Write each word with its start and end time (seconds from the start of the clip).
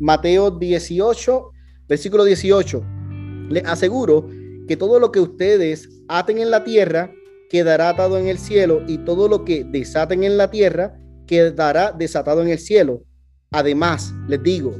Mateo 0.00 0.50
18, 0.50 1.50
versículo 1.88 2.24
18. 2.24 2.84
Les 3.50 3.64
aseguro 3.64 4.28
que 4.66 4.76
todo 4.76 5.00
lo 5.00 5.10
que 5.10 5.20
ustedes 5.20 5.88
aten 6.08 6.38
en 6.38 6.50
la 6.50 6.64
tierra 6.64 7.12
quedará 7.50 7.90
atado 7.90 8.18
en 8.18 8.28
el 8.28 8.38
cielo 8.38 8.82
y 8.86 8.98
todo 8.98 9.28
lo 9.28 9.44
que 9.44 9.64
desaten 9.64 10.24
en 10.24 10.36
la 10.36 10.50
tierra 10.50 10.98
quedará 11.26 11.92
desatado 11.92 12.42
en 12.42 12.48
el 12.48 12.58
cielo. 12.58 13.02
Además, 13.50 14.14
les 14.28 14.42
digo 14.42 14.74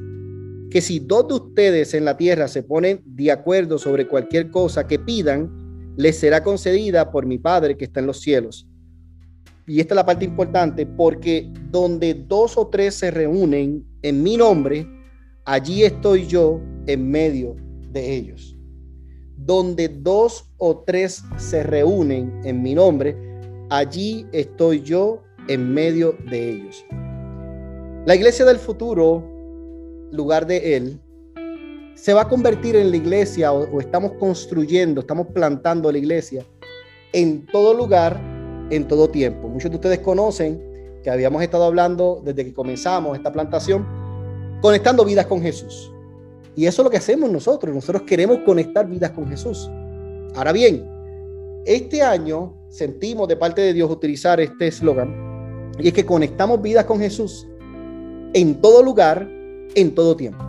que 0.71 0.81
si 0.82 0.99
dos 0.99 1.29
de 1.29 1.35
ustedes 1.35 1.95
en 1.95 2.05
la 2.05 2.16
tierra 2.16 2.46
se 2.46 2.62
ponen 2.62 3.03
de 3.05 3.32
acuerdo 3.32 3.79
sobre 3.79 4.07
cualquier 4.07 4.50
cosa 4.50 4.87
que 4.87 4.98
pidan, 4.98 5.95
les 5.96 6.19
será 6.19 6.43
concedida 6.43 7.11
por 7.11 7.27
mi 7.27 7.39
Padre 7.39 7.77
que 7.77 7.87
está 7.87 8.00
en 8.00 8.07
los 8.07 8.21
cielos. 8.21 8.69
Y 9.66 9.80
esta 9.80 9.94
es 9.94 9.96
la 9.96 10.07
parte 10.07 10.25
importante, 10.25 10.86
porque 10.86 11.50
donde 11.71 12.14
dos 12.14 12.57
o 12.57 12.69
tres 12.69 12.94
se 12.94 13.11
reúnen 13.11 13.85
en 14.03 14.22
mi 14.22 14.36
nombre, 14.36 14.86
allí 15.48 15.82
estoy 15.82 16.26
yo 16.26 16.61
en 16.86 17.11
medio 17.11 17.57
de 17.90 18.14
ellos 18.14 18.54
donde 19.48 19.88
dos 19.88 20.44
o 20.58 20.80
tres 20.80 21.24
se 21.38 21.62
reúnen 21.62 22.43
en 22.44 22.61
mi 22.61 22.74
nombre, 22.74 23.16
allí 23.71 24.26
estoy 24.32 24.82
yo 24.82 25.22
en 25.48 25.72
medio 25.72 26.16
de 26.29 26.50
ellos. 26.50 26.84
La 28.04 28.14
iglesia 28.14 28.44
del 28.44 28.58
futuro, 28.58 29.24
lugar 30.12 30.46
de 30.46 30.76
Él, 30.76 31.00
se 31.94 32.12
va 32.12 32.22
a 32.22 32.28
convertir 32.28 32.77
en 32.77 32.91
la 32.91 32.98
iglesia 32.98 33.50
o, 33.50 33.80
estamos 33.80 34.12
construyendo, 34.20 35.00
estamos 35.00 35.28
plantando 35.28 35.91
la 35.91 35.96
iglesia 35.96 36.44
en 37.14 37.46
todo 37.46 37.72
lugar, 37.72 38.20
en 38.69 38.86
todo 38.86 39.08
tiempo. 39.08 39.48
Muchos 39.48 39.70
de 39.70 39.77
ustedes 39.77 40.00
conocen 40.00 40.62
que 41.02 41.08
habíamos 41.08 41.42
estado 41.42 41.64
hablando 41.64 42.20
desde 42.22 42.44
que 42.44 42.52
comenzamos 42.52 43.16
esta 43.16 43.33
plantación, 43.33 43.86
conectando 44.61 45.05
vidas 45.05 45.27
con 45.27 45.41
Jesús. 45.42 45.92
Y 46.56 46.67
eso 46.67 46.83
es 46.83 46.84
lo 46.84 46.91
que 46.91 46.97
hacemos 46.97 47.31
nosotros. 47.31 47.75
Nosotros 47.75 48.03
queremos 48.03 48.39
conectar 48.45 48.89
vidas 48.89 49.12
con 49.12 49.28
Jesús. 49.28 49.70
Ahora 50.34 50.53
bien, 50.53 50.84
este 51.64 52.03
año 52.03 52.55
sentimos 52.69 53.29
de 53.29 53.36
parte 53.36 53.61
de 53.61 53.73
Dios 53.73 53.91
utilizar 53.91 54.41
este 54.41 54.69
eslogan 54.69 55.73
y 55.79 55.89
es 55.89 55.95
que 55.95 56.05
conectamos 56.05 56.61
vidas 56.61 56.84
con 56.84 56.98
Jesús 56.98 57.47
en 58.34 58.61
todo 58.61 58.83
lugar, 58.83 59.29
en 59.75 59.95
todo 59.95 60.17
tiempo. 60.17 60.45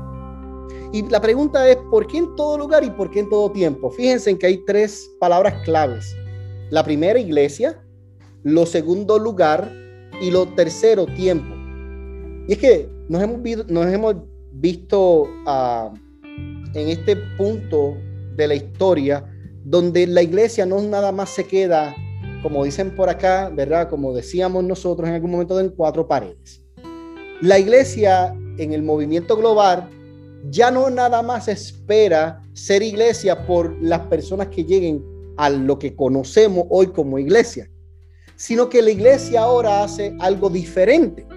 Y 0.91 1.07
la 1.07 1.21
pregunta 1.21 1.69
es, 1.69 1.77
¿por 1.91 2.07
qué 2.07 2.17
en 2.17 2.35
todo 2.35 2.57
lugar 2.57 2.83
y 2.83 2.89
por 2.89 3.11
qué 3.11 3.19
en 3.19 3.29
todo 3.29 3.51
tiempo? 3.51 3.91
Fíjense 3.91 4.31
en 4.31 4.39
que 4.39 4.47
hay 4.47 4.65
tres 4.65 5.07
palabras 5.19 5.53
claves. 5.63 6.15
La 6.71 6.83
primera, 6.83 7.19
iglesia. 7.19 7.79
Lo 8.43 8.65
segundo, 8.65 9.19
lugar. 9.19 9.71
Y 10.19 10.31
lo 10.31 10.47
tercero, 10.47 11.05
tiempo. 11.05 11.58
Y 12.49 12.53
es 12.53 12.57
que 12.57 12.89
nos 13.09 13.21
hemos, 13.21 14.15
visto 14.53 15.29
ah, 15.45 15.93
en 16.73 16.89
este 16.89 17.15
punto 17.37 17.95
de 18.35 18.47
la 18.47 18.55
historia 18.55 19.23
donde 19.63 20.07
la 20.07 20.23
iglesia 20.23 20.65
no 20.65 20.81
nada 20.81 21.11
más 21.11 21.29
se 21.29 21.43
queda, 21.45 21.95
como 22.41 22.65
dicen 22.65 22.95
por 22.95 23.07
acá, 23.07 23.49
¿verdad? 23.49 23.87
Como 23.87 24.15
decíamos 24.15 24.63
nosotros 24.63 25.07
en 25.07 25.13
algún 25.13 25.29
momento, 25.29 25.59
en 25.59 25.69
cuatro 25.69 26.07
paredes. 26.07 26.63
La 27.39 27.59
iglesia 27.59 28.35
en 28.57 28.73
el 28.73 28.81
movimiento 28.81 29.37
global 29.37 29.87
ya 30.49 30.71
no 30.71 30.89
nada 30.89 31.21
más 31.21 31.47
espera 31.47 32.41
ser 32.53 32.81
iglesia 32.81 33.45
por 33.45 33.79
las 33.79 33.99
personas 34.07 34.47
que 34.47 34.65
lleguen 34.65 35.05
a 35.37 35.51
lo 35.51 35.77
que 35.77 35.95
conocemos 35.95 36.65
hoy 36.71 36.87
como 36.87 37.19
iglesia, 37.19 37.69
sino 38.35 38.69
que 38.69 38.81
la 38.81 38.89
iglesia 38.89 39.41
ahora 39.41 39.83
hace 39.83 40.15
algo 40.19 40.49
diferente. 40.49 41.27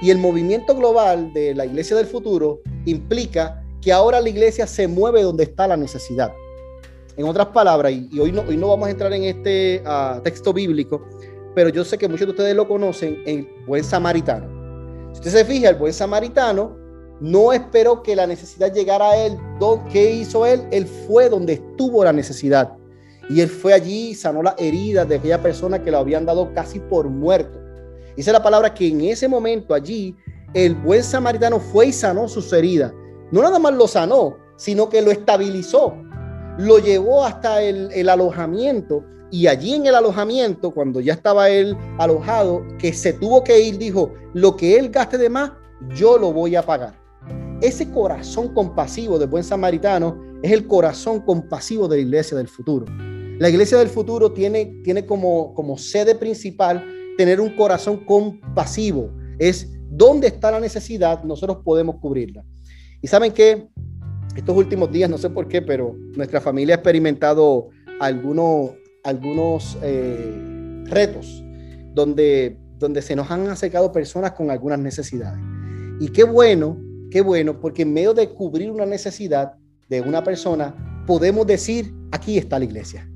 Y 0.00 0.10
el 0.10 0.18
movimiento 0.18 0.74
global 0.76 1.32
de 1.32 1.54
la 1.54 1.66
iglesia 1.66 1.96
del 1.96 2.06
futuro 2.06 2.60
implica 2.84 3.62
que 3.80 3.92
ahora 3.92 4.20
la 4.20 4.28
iglesia 4.28 4.66
se 4.66 4.86
mueve 4.86 5.22
donde 5.22 5.44
está 5.44 5.66
la 5.66 5.76
necesidad. 5.76 6.32
En 7.16 7.26
otras 7.26 7.48
palabras, 7.48 7.92
y, 7.92 8.18
hoy, 8.20 8.30
no, 8.30 8.42
hoy 8.42 8.56
no 8.56 8.68
vamos 8.68 8.88
a 8.88 8.90
entrar 8.92 9.12
en 9.12 9.24
este 9.24 9.82
ah, 9.84 10.20
texto 10.22 10.52
bíblico, 10.52 11.02
pero 11.54 11.68
yo 11.68 11.84
sé 11.84 11.98
que 11.98 12.08
muchos 12.08 12.26
de 12.28 12.30
ustedes 12.30 12.54
lo 12.54 12.68
conocen, 12.68 13.22
el 13.26 13.48
buen 13.66 13.82
samaritano. 13.82 14.46
Si 15.12 15.18
usted 15.18 15.30
se 15.32 15.44
fija, 15.44 15.70
el 15.70 15.76
buen 15.76 15.92
samaritano 15.92 16.76
no 17.20 17.52
esperó 17.52 18.02
que 18.02 18.14
la 18.14 18.26
necesidad 18.26 18.72
llegara 18.72 19.10
a 19.10 19.16
él. 19.16 19.36
¿Qué 19.92 20.12
hizo 20.12 20.46
él? 20.46 20.62
Él 20.70 20.86
fue 20.86 21.28
donde 21.28 21.54
estuvo 21.54 22.04
la 22.04 22.12
necesidad. 22.12 22.76
Y 23.28 23.40
él 23.40 23.48
fue 23.48 23.72
allí 23.72 24.10
y 24.10 24.14
sanó 24.14 24.42
las 24.42 24.54
heridas 24.58 25.08
de 25.08 25.16
aquella 25.16 25.42
persona 25.42 25.82
que 25.82 25.90
lo 25.90 25.98
habían 25.98 26.24
dado 26.24 26.54
casi 26.54 26.78
por 26.78 27.08
muerto. 27.08 27.58
Dice 28.18 28.32
la 28.32 28.42
palabra 28.42 28.74
que 28.74 28.88
en 28.88 29.00
ese 29.02 29.28
momento 29.28 29.72
allí 29.72 30.16
el 30.52 30.74
buen 30.74 31.04
samaritano 31.04 31.60
fue 31.60 31.86
y 31.86 31.92
sanó 31.92 32.26
sus 32.26 32.52
heridas. 32.52 32.92
No 33.30 33.42
nada 33.42 33.60
más 33.60 33.72
lo 33.74 33.86
sanó, 33.86 34.36
sino 34.56 34.88
que 34.88 35.00
lo 35.02 35.12
estabilizó. 35.12 35.94
Lo 36.58 36.80
llevó 36.80 37.24
hasta 37.24 37.62
el, 37.62 38.08
alojamiento 38.08 39.04
y 39.30 39.46
allí 39.46 39.74
en 39.74 39.86
el 39.86 39.94
alojamiento, 39.94 40.72
cuando 40.72 40.98
ya 40.98 41.12
estaba 41.12 41.48
él 41.48 41.76
alojado, 41.98 42.64
que 42.80 42.92
se 42.92 43.12
tuvo 43.12 43.44
que 43.44 43.60
ir, 43.60 43.78
dijo, 43.78 44.12
lo 44.34 44.56
que 44.56 44.76
él 44.76 44.88
gaste 44.88 45.16
de 45.16 45.30
más, 45.30 45.52
yo 45.94 46.18
lo 46.18 46.32
voy 46.32 46.56
a 46.56 46.66
pagar. 46.66 47.00
Ese 47.60 47.88
corazón 47.88 48.52
compasivo 48.52 49.20
del 49.20 49.28
buen 49.28 49.44
samaritano 49.44 50.20
es 50.42 50.50
el 50.50 50.66
corazón 50.66 51.20
compasivo 51.20 51.86
de 51.86 51.98
la 51.98 52.02
iglesia 52.02 52.36
del 52.36 52.48
futuro. 52.48 52.84
La 53.38 53.48
iglesia 53.48 53.78
del 53.78 53.88
futuro 53.88 54.32
tiene, 54.32 54.80
tiene 54.82 55.06
como, 55.06 55.54
como 55.54 55.78
sede 55.78 56.16
principal 56.16 56.84
tener 57.18 57.40
un 57.40 57.50
corazón 57.56 58.04
compasivo. 58.04 59.10
Es 59.40 59.76
donde 59.90 60.28
está 60.28 60.52
la 60.52 60.60
necesidad, 60.60 61.24
nosotros 61.24 61.58
podemos 61.64 61.96
cubrirla. 61.96 62.44
Y 63.02 63.08
saben 63.08 63.32
que 63.32 63.68
estos 64.36 64.56
últimos 64.56 64.92
días, 64.92 65.10
no 65.10 65.18
sé 65.18 65.28
por 65.28 65.48
qué, 65.48 65.60
pero 65.60 65.96
nuestra 66.16 66.40
familia 66.40 66.76
ha 66.76 66.78
experimentado 66.78 67.70
algunos, 67.98 68.70
algunos 69.02 69.76
eh, 69.82 70.84
retos 70.84 71.42
donde, 71.92 72.56
donde 72.78 73.02
se 73.02 73.16
nos 73.16 73.28
han 73.32 73.48
acercado 73.48 73.90
personas 73.90 74.32
con 74.32 74.52
algunas 74.52 74.78
necesidades. 74.78 75.40
Y 75.98 76.10
qué 76.10 76.22
bueno, 76.22 76.78
qué 77.10 77.20
bueno, 77.20 77.58
porque 77.60 77.82
en 77.82 77.92
medio 77.92 78.14
de 78.14 78.28
cubrir 78.28 78.70
una 78.70 78.86
necesidad 78.86 79.54
de 79.88 80.00
una 80.02 80.22
persona, 80.22 81.04
podemos 81.04 81.48
decir, 81.48 81.92
aquí 82.12 82.38
está 82.38 82.60
la 82.60 82.66
iglesia. 82.66 83.10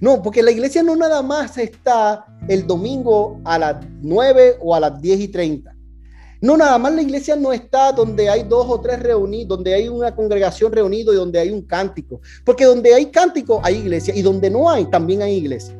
No, 0.00 0.22
porque 0.22 0.42
la 0.42 0.50
iglesia 0.50 0.82
no 0.82 0.96
nada 0.96 1.22
más 1.22 1.58
está 1.58 2.26
el 2.48 2.66
domingo 2.66 3.40
a 3.44 3.58
las 3.58 3.76
9 4.02 4.58
o 4.60 4.74
a 4.74 4.80
las 4.80 5.00
10 5.00 5.20
y 5.20 5.28
30. 5.28 5.74
No, 6.40 6.58
nada 6.58 6.76
más 6.78 6.92
la 6.94 7.00
iglesia 7.00 7.36
no 7.36 7.54
está 7.54 7.90
donde 7.92 8.28
hay 8.28 8.42
dos 8.42 8.66
o 8.68 8.78
tres 8.78 9.00
reunidos, 9.00 9.48
donde 9.48 9.72
hay 9.72 9.88
una 9.88 10.14
congregación 10.14 10.72
reunida 10.72 11.10
y 11.12 11.16
donde 11.16 11.38
hay 11.38 11.50
un 11.50 11.62
cántico. 11.62 12.20
Porque 12.44 12.66
donde 12.66 12.92
hay 12.92 13.06
cántico 13.06 13.60
hay 13.64 13.76
iglesia 13.76 14.14
y 14.14 14.20
donde 14.20 14.50
no 14.50 14.68
hay 14.68 14.84
también 14.86 15.22
hay 15.22 15.36
iglesia. 15.36 15.74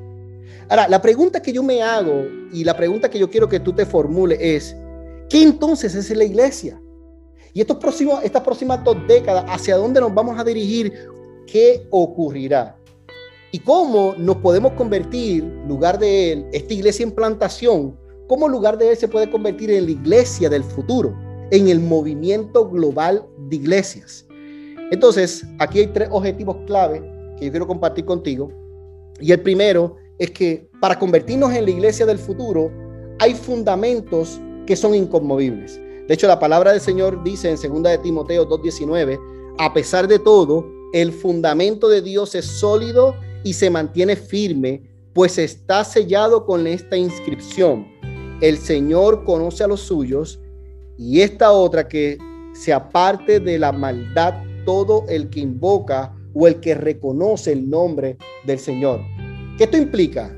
Ahora, 0.69 0.89
la 0.89 1.03
pregunta 1.03 1.43
que 1.43 1.53
yo 1.53 1.63
me 1.63 1.83
hago 1.83 2.25
y 2.51 2.65
la 2.65 2.75
pregunta 2.75 3.11
que 3.11 3.19
yo 3.19 3.29
quiero 3.29 3.47
que 3.47 3.61
tú 3.61 3.75
te 3.75 3.85
formules 3.85 4.39
es, 4.41 4.77
¿qué 5.29 5.43
entonces 5.43 5.95
es 5.95 6.11
la 6.17 6.25
iglesia? 6.25 6.81
Y 7.53 7.61
estos 7.61 7.77
próximos, 7.77 8.25
estas 8.25 8.43
próximas 8.43 8.83
dos 8.83 8.97
décadas, 9.07 9.45
¿hacia 9.49 9.77
dónde 9.77 10.01
nos 10.01 10.15
vamos 10.15 10.39
a 10.39 10.45
dirigir? 10.45 10.95
¿Qué 11.47 11.87
ocurrirá? 11.91 12.77
Y 13.55 13.61
cómo 13.61 14.17
nos 14.19 14.39
podemos 14.39 14.73
convertir, 14.73 15.45
lugar 15.69 15.97
de 16.01 16.45
esta 16.53 16.75
iglesia 16.75 17.05
en 17.05 17.13
plantación, 17.13 17.97
cómo 18.27 18.49
lugar 18.49 18.77
de 18.77 18.91
él 18.91 18.97
se 18.97 19.07
puede 19.07 19.31
convertir 19.31 19.71
en 19.71 19.85
la 19.85 19.93
iglesia 19.93 20.51
del 20.51 20.65
futuro, 20.65 21.17
en 21.53 21.69
el 21.69 21.79
movimiento 21.79 22.69
global 22.69 23.25
de 23.49 23.55
iglesias. 23.55 24.27
Entonces, 24.91 25.45
aquí 25.61 25.79
hay 25.79 25.87
tres 25.87 26.09
objetivos 26.11 26.57
clave 26.67 26.99
que 27.39 27.45
yo 27.45 27.53
quiero 27.53 27.69
compartir 27.69 28.05
contigo. 28.05 28.51
Y 29.21 29.31
el 29.31 29.41
primero 29.41 29.99
es 30.19 30.33
que 30.33 30.69
para 30.81 30.99
convertirnos 30.99 31.53
en 31.53 31.65
la 31.65 31.71
iglesia 31.71 32.07
del 32.07 32.19
futuro, 32.19 32.73
hay 33.21 33.35
fundamentos 33.35 34.41
que 34.67 34.75
son 34.75 34.97
inconmovibles. 34.97 35.81
De 36.09 36.15
hecho, 36.15 36.27
la 36.27 36.41
palabra 36.41 36.73
del 36.73 36.81
Señor 36.81 37.23
dice 37.23 37.51
en 37.51 37.55
2 37.55 37.83
de 37.85 37.99
Timoteo 37.99 38.49
2:19, 38.49 39.17
a 39.59 39.73
pesar 39.73 40.09
de 40.09 40.19
todo, 40.19 40.67
el 40.93 41.13
fundamento 41.13 41.89
de 41.89 42.03
Dios 42.03 42.35
es 42.35 42.47
sólido 42.47 43.15
y 43.45 43.53
se 43.53 43.71
mantiene 43.71 44.17
firme, 44.17 44.83
pues 45.13 45.39
está 45.39 45.85
sellado 45.85 46.45
con 46.45 46.67
esta 46.67 46.97
inscripción. 46.97 47.87
El 48.41 48.59
Señor 48.59 49.25
conoce 49.25 49.63
a 49.63 49.69
los 49.69 49.81
suyos 49.81 50.41
y 50.99 51.21
esta 51.21 51.53
otra 51.53 51.87
que 51.87 52.19
se 52.53 52.73
aparte 52.73 53.39
de 53.39 53.59
la 53.59 53.71
maldad 53.71 54.35
todo 54.65 55.05
el 55.09 55.31
que 55.31 55.41
invoca 55.41 56.17
o 56.35 56.49
el 56.49 56.59
que 56.61 56.75
reconoce 56.75 57.53
el 57.53 57.71
nombre 57.71 58.17
del 58.45 58.59
Señor. 58.59 59.01
¿Qué 59.57 59.65
esto 59.65 59.77
implica? 59.77 60.35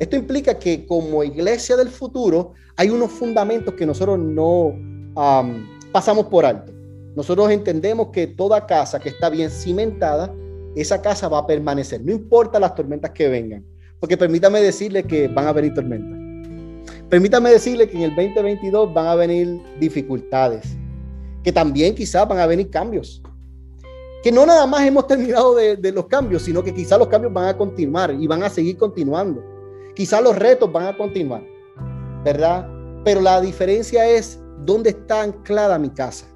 Esto 0.00 0.16
implica 0.16 0.58
que 0.58 0.86
como 0.86 1.22
iglesia 1.22 1.76
del 1.76 1.88
futuro 1.88 2.54
hay 2.76 2.90
unos 2.90 3.12
fundamentos 3.12 3.74
que 3.74 3.86
nosotros 3.86 4.18
no 4.18 4.74
pasamos 5.92 6.26
por 6.26 6.44
alto. 6.44 6.72
Nosotros 7.14 7.50
entendemos 7.50 8.08
que 8.08 8.26
toda 8.26 8.66
casa 8.66 8.98
que 8.98 9.08
está 9.08 9.30
bien 9.30 9.50
cimentada 9.50 10.34
esa 10.76 11.00
casa 11.00 11.28
va 11.28 11.38
a 11.38 11.46
permanecer, 11.46 12.04
no 12.04 12.12
importa 12.12 12.60
las 12.60 12.74
tormentas 12.74 13.10
que 13.10 13.28
vengan. 13.28 13.64
Porque 13.98 14.16
permítame 14.16 14.60
decirle 14.60 15.02
que 15.02 15.26
van 15.26 15.46
a 15.46 15.52
venir 15.52 15.72
tormentas. 15.74 16.26
Permítame 17.08 17.50
decirle 17.50 17.88
que 17.88 17.96
en 17.96 18.02
el 18.02 18.16
2022 18.16 18.92
van 18.92 19.06
a 19.06 19.14
venir 19.14 19.60
dificultades. 19.80 20.76
que 21.42 21.52
también 21.52 21.94
quizás 21.94 22.26
van 22.26 22.40
a 22.40 22.46
venir 22.46 22.68
cambios. 22.70 23.22
Que 24.20 24.32
no 24.32 24.44
nada 24.44 24.66
más 24.66 24.84
hemos 24.84 25.06
terminado 25.06 25.54
de, 25.54 25.92
los 25.92 26.06
cambios, 26.06 26.42
sino 26.42 26.60
que 26.64 26.74
quizás 26.74 26.98
los 26.98 27.06
cambios 27.06 27.32
van 27.32 27.46
a 27.46 27.56
continuar 27.56 28.12
y 28.12 28.26
van 28.26 28.42
a 28.42 28.50
seguir 28.50 28.76
continuando. 28.76 29.44
Quizás 29.94 30.20
los 30.20 30.36
retos 30.36 30.72
van 30.72 30.88
a 30.88 30.96
continuar, 30.96 31.44
¿verdad? 32.24 32.68
Pero 33.04 33.20
la 33.20 33.40
diferencia 33.40 34.08
es 34.08 34.40
dónde 34.64 34.90
está 34.90 35.22
anclada 35.22 35.78
mi 35.78 35.90
casa. 35.90 36.26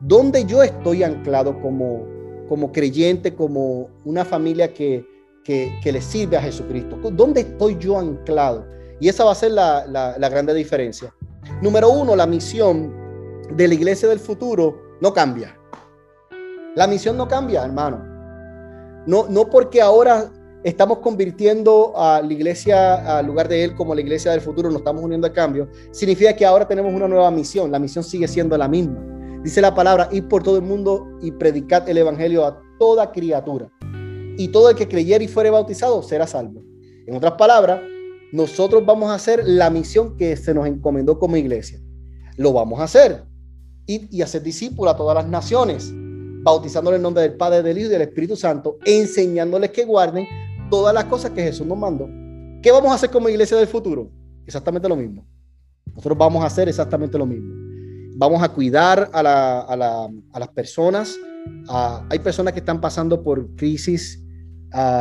Dónde 0.00 0.44
yo 0.44 0.64
estoy 0.64 1.04
anclado 1.04 1.60
como, 1.62 2.04
como 2.52 2.70
creyente, 2.70 3.34
como 3.34 3.88
una 4.04 4.26
familia 4.26 4.74
que, 4.74 5.06
que, 5.42 5.80
le 5.90 6.02
sirve 6.02 6.36
a 6.36 6.42
Jesucristo. 6.42 6.98
¿Dónde 7.10 7.40
estoy 7.40 7.78
yo 7.78 7.98
anclado? 7.98 8.66
Y 9.00 9.08
esa 9.08 9.24
va 9.24 9.32
a 9.32 9.34
ser 9.34 9.52
la, 9.52 9.86
la, 9.86 10.18
la 10.18 10.28
grande 10.28 10.52
diferencia. 10.52 11.14
Número 11.62 11.88
uno, 11.88 12.14
la 12.14 12.26
misión 12.26 12.94
de 13.56 13.68
la 13.68 13.72
iglesia 13.72 14.06
del 14.06 14.18
futuro 14.18 14.98
no 15.00 15.14
cambia. 15.14 15.58
La 16.76 16.86
misión 16.86 17.16
no 17.16 17.26
cambia, 17.26 17.64
hermano. 17.64 18.04
No, 19.06 19.28
no 19.30 19.48
porque 19.48 19.80
ahora 19.80 20.30
estamos 20.62 20.98
convirtiendo 20.98 21.94
a 21.96 22.20
la 22.20 22.30
iglesia, 22.34 23.16
al 23.16 23.24
lugar 23.28 23.48
de 23.48 23.64
Él, 23.64 23.74
como 23.74 23.94
la 23.94 24.02
iglesia 24.02 24.32
del 24.32 24.42
futuro, 24.42 24.68
nos 24.68 24.80
estamos 24.80 25.02
uniendo 25.02 25.26
al 25.26 25.32
cambio, 25.32 25.70
significa 25.90 26.36
que 26.36 26.44
ahora 26.44 26.68
tenemos 26.68 26.92
una 26.92 27.08
nueva 27.08 27.30
misión. 27.30 27.72
La 27.72 27.78
misión 27.78 28.04
sigue 28.04 28.28
siendo 28.28 28.58
la 28.58 28.68
misma. 28.68 29.11
Dice 29.42 29.60
la 29.60 29.74
palabra, 29.74 30.08
ir 30.12 30.28
por 30.28 30.44
todo 30.44 30.56
el 30.56 30.62
mundo 30.62 31.18
y 31.20 31.32
predicar 31.32 31.88
el 31.88 31.98
evangelio 31.98 32.46
a 32.46 32.62
toda 32.78 33.10
criatura. 33.10 33.68
Y 34.38 34.48
todo 34.48 34.70
el 34.70 34.76
que 34.76 34.86
creyere 34.86 35.24
y 35.24 35.28
fuere 35.28 35.50
bautizado 35.50 36.00
será 36.02 36.28
salvo. 36.28 36.62
En 37.08 37.16
otras 37.16 37.32
palabras, 37.32 37.80
nosotros 38.32 38.86
vamos 38.86 39.10
a 39.10 39.14
hacer 39.14 39.42
la 39.44 39.68
misión 39.68 40.16
que 40.16 40.36
se 40.36 40.54
nos 40.54 40.68
encomendó 40.68 41.18
como 41.18 41.36
iglesia. 41.36 41.80
Lo 42.36 42.52
vamos 42.52 42.78
a 42.78 42.84
hacer. 42.84 43.24
Ir 43.86 44.06
y 44.12 44.22
hacer 44.22 44.44
discípulos 44.44 44.94
a 44.94 44.96
todas 44.96 45.16
las 45.16 45.26
naciones, 45.26 45.92
bautizándole 46.44 46.98
en 46.98 47.02
nombre 47.02 47.24
del 47.24 47.34
Padre, 47.36 47.64
del 47.64 47.78
Hijo 47.78 47.88
y 47.88 47.90
del 47.90 48.02
Espíritu 48.02 48.36
Santo, 48.36 48.78
enseñándoles 48.84 49.72
que 49.72 49.84
guarden 49.84 50.24
todas 50.70 50.94
las 50.94 51.06
cosas 51.06 51.32
que 51.32 51.42
Jesús 51.42 51.66
nos 51.66 51.76
mandó. 51.76 52.08
¿Qué 52.62 52.70
vamos 52.70 52.92
a 52.92 52.94
hacer 52.94 53.10
como 53.10 53.28
iglesia 53.28 53.56
del 53.56 53.66
futuro? 53.66 54.08
Exactamente 54.46 54.88
lo 54.88 54.94
mismo. 54.94 55.26
Nosotros 55.86 56.16
vamos 56.16 56.44
a 56.44 56.46
hacer 56.46 56.68
exactamente 56.68 57.18
lo 57.18 57.26
mismo. 57.26 57.61
Vamos 58.16 58.42
a 58.42 58.48
cuidar 58.48 59.10
a, 59.12 60.08
las 60.38 60.48
personas. 60.48 61.16
hay 61.68 62.18
personas 62.20 62.52
que 62.52 62.60
están 62.60 62.80
pasando 62.80 63.22
por 63.22 63.54
crisis 63.56 64.22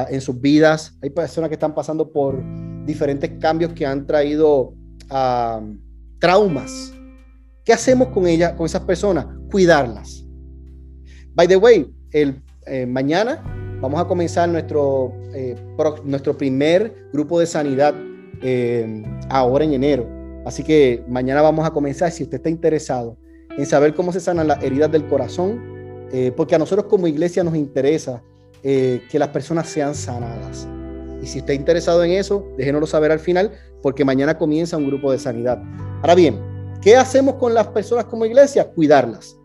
en 0.09 0.21
sus 0.21 0.39
vidas. 0.39 0.97
Hay 1.01 1.09
personas 1.09 1.49
que 1.49 1.55
están 1.55 1.73
pasando 1.73 2.11
por 2.11 2.41
diferentes 2.85 3.31
cambios 3.39 3.73
que 3.73 3.85
han 3.85 4.05
traído 4.05 4.73
traumas. 6.19 6.93
¿Qué 7.63 7.73
hacemos 7.73 8.07
con 8.09 8.27
ellas, 8.27 8.53
con 8.53 8.65
esas 8.65 8.81
personas? 8.81 9.25
Cuidarlas. 9.49 10.25
By 11.33 11.47
the 11.47 11.57
way, 11.57 11.93
el 12.11 12.41
eh, 12.65 12.85
mañana 12.85 13.41
Vamos 13.81 13.99
a 13.99 14.05
comenzar 14.05 14.47
nuestro, 14.47 15.11
eh, 15.33 15.55
nuestro 16.03 16.37
primer 16.37 17.07
grupo 17.11 17.39
de 17.39 17.47
sanidad 17.47 17.95
eh, 18.43 19.03
ahora 19.27 19.65
en 19.65 19.73
enero. 19.73 20.20
Así 20.45 20.63
que 20.63 21.03
mañana 21.07 21.41
vamos 21.41 21.65
a 21.65 21.71
comenzar, 21.71 22.11
si 22.11 22.23
usted 22.23 22.37
está 22.37 22.49
interesado 22.49 23.17
en 23.57 23.65
saber 23.65 23.93
cómo 23.93 24.11
se 24.11 24.19
sanan 24.19 24.47
las 24.47 24.63
heridas 24.63 24.91
del 24.91 25.07
corazón, 25.07 25.61
eh, 26.11 26.31
porque 26.35 26.55
a 26.55 26.59
nosotros 26.59 26.87
como 26.87 27.07
iglesia 27.07 27.43
nos 27.43 27.55
interesa 27.55 28.23
que 28.63 29.17
las 29.17 29.29
personas 29.29 29.67
sean 29.67 29.95
sanadas. 29.95 30.67
Y 31.19 31.25
si 31.25 31.39
está 31.39 31.51
interesado 31.51 32.03
en 32.03 32.11
eso, 32.11 32.45
déjenoslo 32.57 32.85
saber 32.85 33.11
al 33.11 33.19
final, 33.19 33.53
porque 33.81 34.05
mañana 34.05 34.37
comienza 34.37 34.77
un 34.77 34.85
grupo 34.85 35.11
de 35.11 35.17
sanidad. 35.17 35.59
Ahora 36.01 36.13
bien, 36.13 36.39
¿qué 36.79 36.95
hacemos 36.95 37.35
con 37.35 37.55
las 37.55 37.69
personas 37.69 38.05
como 38.05 38.23
iglesia? 38.23 38.69
Cuidarlas. 38.69 39.35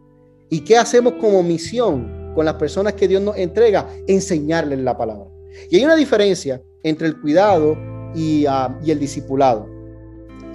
¿Y 0.51 0.61
qué 0.61 0.77
hacemos 0.77 1.15
como 1.15 1.43
misión? 1.43 2.27
con 2.37 2.45
las 2.45 2.55
personas 2.57 2.93
que 2.93 3.09
Dios 3.09 3.23
nos 3.23 3.37
entrega, 3.39 3.89
enseñarles 4.07 4.79
la 4.81 4.97
palabra. 4.97 5.25
Y 5.71 5.77
hay 5.77 5.85
una 5.87 5.97
diferencia 5.97 6.63
entre 6.83 7.09
el 7.09 7.19
cuidado 7.19 7.77
y, 8.15 8.45
ah, 8.47 8.79
y 8.85 8.91
el 8.91 9.01
discipulado. 9.01 9.67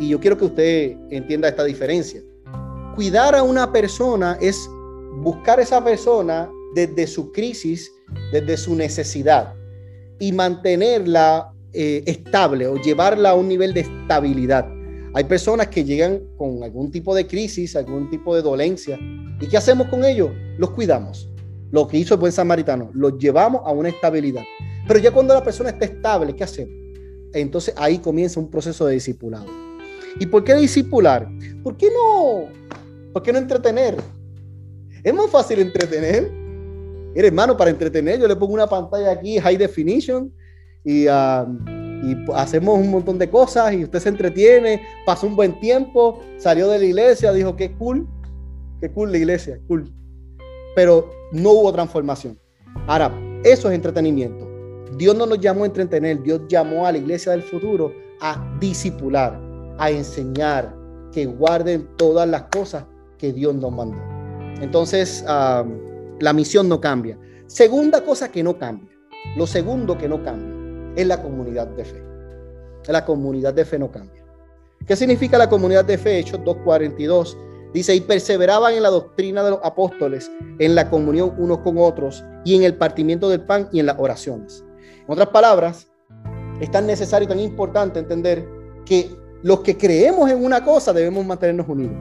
Y 0.02 0.10
yo 0.10 0.20
quiero 0.20 0.36
que 0.36 0.46
usted 0.46 0.98
entienda 1.12 1.48
esta 1.48 1.64
diferencia. 1.64 2.22
Cuidar 2.96 3.36
a 3.36 3.44
una 3.44 3.72
persona 3.72 4.36
es 4.42 4.68
buscar 5.22 5.60
a 5.60 5.62
esa 5.62 5.84
persona 5.84 6.50
desde 6.74 7.06
su 7.06 7.32
crisis, 7.32 7.92
desde 8.32 8.58
su 8.58 8.76
necesidad 8.76 9.54
y 10.20 10.32
mantenerla 10.32 11.54
eh, 11.74 12.04
estable 12.08 12.66
o 12.66 12.78
llevarla 12.78 13.30
a 13.30 13.36
un 13.36 13.48
nivel 13.48 13.76
de 13.76 13.82
estabilidad. 13.82 14.68
Hay 15.14 15.26
personas 15.26 15.68
que 15.68 15.84
llegan 15.84 16.20
con 16.36 16.64
algún 16.64 16.92
tipo 16.92 17.14
de 17.14 17.28
crisis, 17.28 17.76
algún 17.76 18.10
tipo 18.10 18.36
de 18.36 18.42
dolencia. 18.42 18.98
¿Y 19.40 19.48
qué 19.48 19.58
hacemos 19.58 19.88
con 19.88 20.04
ellos? 20.04 20.32
Los 20.58 20.72
cuidamos 20.72 21.32
lo 21.72 21.88
que 21.88 21.98
hizo 21.98 22.16
el 22.16 22.20
buen 22.20 22.32
samaritano, 22.32 22.92
lo 22.94 23.18
llevamos 23.18 23.62
a 23.66 23.72
una 23.72 23.90
estabilidad. 23.90 24.44
Pero 24.88 25.00
ya 25.00 25.12
cuando 25.12 25.34
la 25.34 25.44
persona 25.44 25.70
está 25.70 25.86
estable, 25.86 26.36
¿qué 26.36 26.44
hacemos? 26.44 26.74
Entonces 27.34 27.74
ahí 27.78 28.00
comienza 28.00 28.40
un 28.40 28.50
proceso 28.50 28.86
de 28.86 28.96
discipulado. 28.96 29.46
¿Y 30.20 30.26
por 30.26 30.44
qué 30.44 30.56
discipular? 30.56 31.28
¿Por 31.64 31.78
qué 31.78 31.90
no? 31.90 32.46
¿Por 33.14 33.24
qué 33.24 33.32
no 33.32 33.40
entretener? 33.40 33.96
Es 35.04 35.14
más 35.14 35.30
fácil 35.30 35.60
entretener. 35.60 36.32
Mira, 37.14 37.28
hermano, 37.28 37.58
para 37.58 37.70
entretener, 37.70 38.20
yo 38.20 38.28
le 38.28 38.36
pongo 38.36 38.54
una 38.54 38.68
pantalla 38.68 39.12
aquí, 39.12 39.40
high 39.40 39.58
definition, 39.58 40.32
y, 40.84 41.08
ah, 41.08 41.46
y 41.68 42.16
hacemos 42.34 42.80
un 42.80 42.90
montón 42.90 43.18
de 43.18 43.30
cosas, 43.30 43.74
y 43.74 43.84
usted 43.84 44.00
se 44.00 44.10
entretiene, 44.10 44.82
pasó 45.06 45.28
un 45.28 45.36
buen 45.36 45.60
tiempo, 45.60 46.22
salió 46.38 46.70
de 46.70 46.80
la 46.80 46.86
iglesia, 46.86 47.34
dijo, 47.34 47.56
qué 47.56 47.74
cool, 47.74 48.08
qué 48.80 48.90
cool 48.92 49.12
la 49.12 49.18
iglesia, 49.18 49.60
cool 49.68 49.92
pero 50.76 51.10
no 51.32 51.52
hubo 51.52 51.74
transformación. 51.74 52.40
Ahora, 52.88 53.12
eso 53.44 53.70
es 53.70 53.76
entretenimiento. 53.76 54.48
Dios 54.98 55.16
no 55.16 55.26
nos 55.26 55.40
llamó 55.40 55.64
a 55.64 55.68
entretener, 55.68 56.22
Dios 56.22 56.42
llamó 56.48 56.86
a 56.86 56.92
la 56.92 56.98
iglesia 56.98 57.32
del 57.32 57.44
futuro 57.44 57.94
a 58.20 58.58
disipular, 58.60 59.40
a 59.78 59.90
enseñar, 59.90 60.76
que 61.12 61.26
guarden 61.26 61.90
todas 61.98 62.28
las 62.28 62.44
cosas 62.44 62.86
que 63.18 63.34
Dios 63.34 63.54
nos 63.56 63.72
mandó. 63.72 63.98
Entonces, 64.62 65.24
la 65.28 66.34
misión 66.34 66.70
no 66.70 66.80
cambia. 66.80 67.18
Segunda 67.48 68.04
cosa 68.04 68.32
que 68.32 68.44
no 68.44 68.58
cambia, 68.58 68.92
lo 69.36 69.46
segundo 69.46 69.98
que 69.98 70.08
no 70.08 70.24
cambia, 70.24 70.94
es 70.96 71.08
la 71.08 71.22
comunidad 71.22 71.68
de 71.68 71.86
fe. 71.86 72.04
La 72.88 73.06
comunidad 73.06 73.54
de 73.54 73.66
fe 73.66 73.78
no 73.78 73.92
cambia. 73.92 74.24
¿Qué 74.86 74.96
significa 74.96 75.38
la 75.38 75.50
comunidad 75.50 75.86
de 75.86 75.98
fe? 75.98 76.20
Hechos 76.20 76.40
2.42 76.40 77.38
Dice, 77.74 77.96
y 77.96 78.02
perseveraban 78.02 78.74
en 78.74 78.84
la 78.84 78.90
doctrina 78.90 79.44
de 79.44 79.52
los 79.52 79.60
apóstoles, 79.64 80.30
en 80.60 80.76
la 80.76 80.90
comunión 80.90 81.34
unos 81.38 81.60
con 81.60 81.78
otros, 81.78 82.24
y 82.44 82.56
en 82.56 82.64
el 82.64 82.76
partimiento 82.76 83.30
del 83.30 83.42
pan 83.42 83.70
y 83.72 83.80
en 83.80 83.86
las 83.86 83.98
oraciones. 83.98 84.66
En 84.80 85.06
otras 85.08 85.30
palabras, 85.30 85.88
es 86.60 86.70
tan 86.70 86.86
necesario 86.86 87.28
tan 87.28 87.40
importante 87.40 88.00
entender 88.00 88.46
que 88.86 89.10
los 89.44 89.62
que 89.62 89.78
creemos 89.78 90.30
en 90.30 90.44
una 90.44 90.64
cosa 90.64 90.94
debemos 90.94 91.26
mantenernos 91.26 91.68
unidos. 91.68 91.96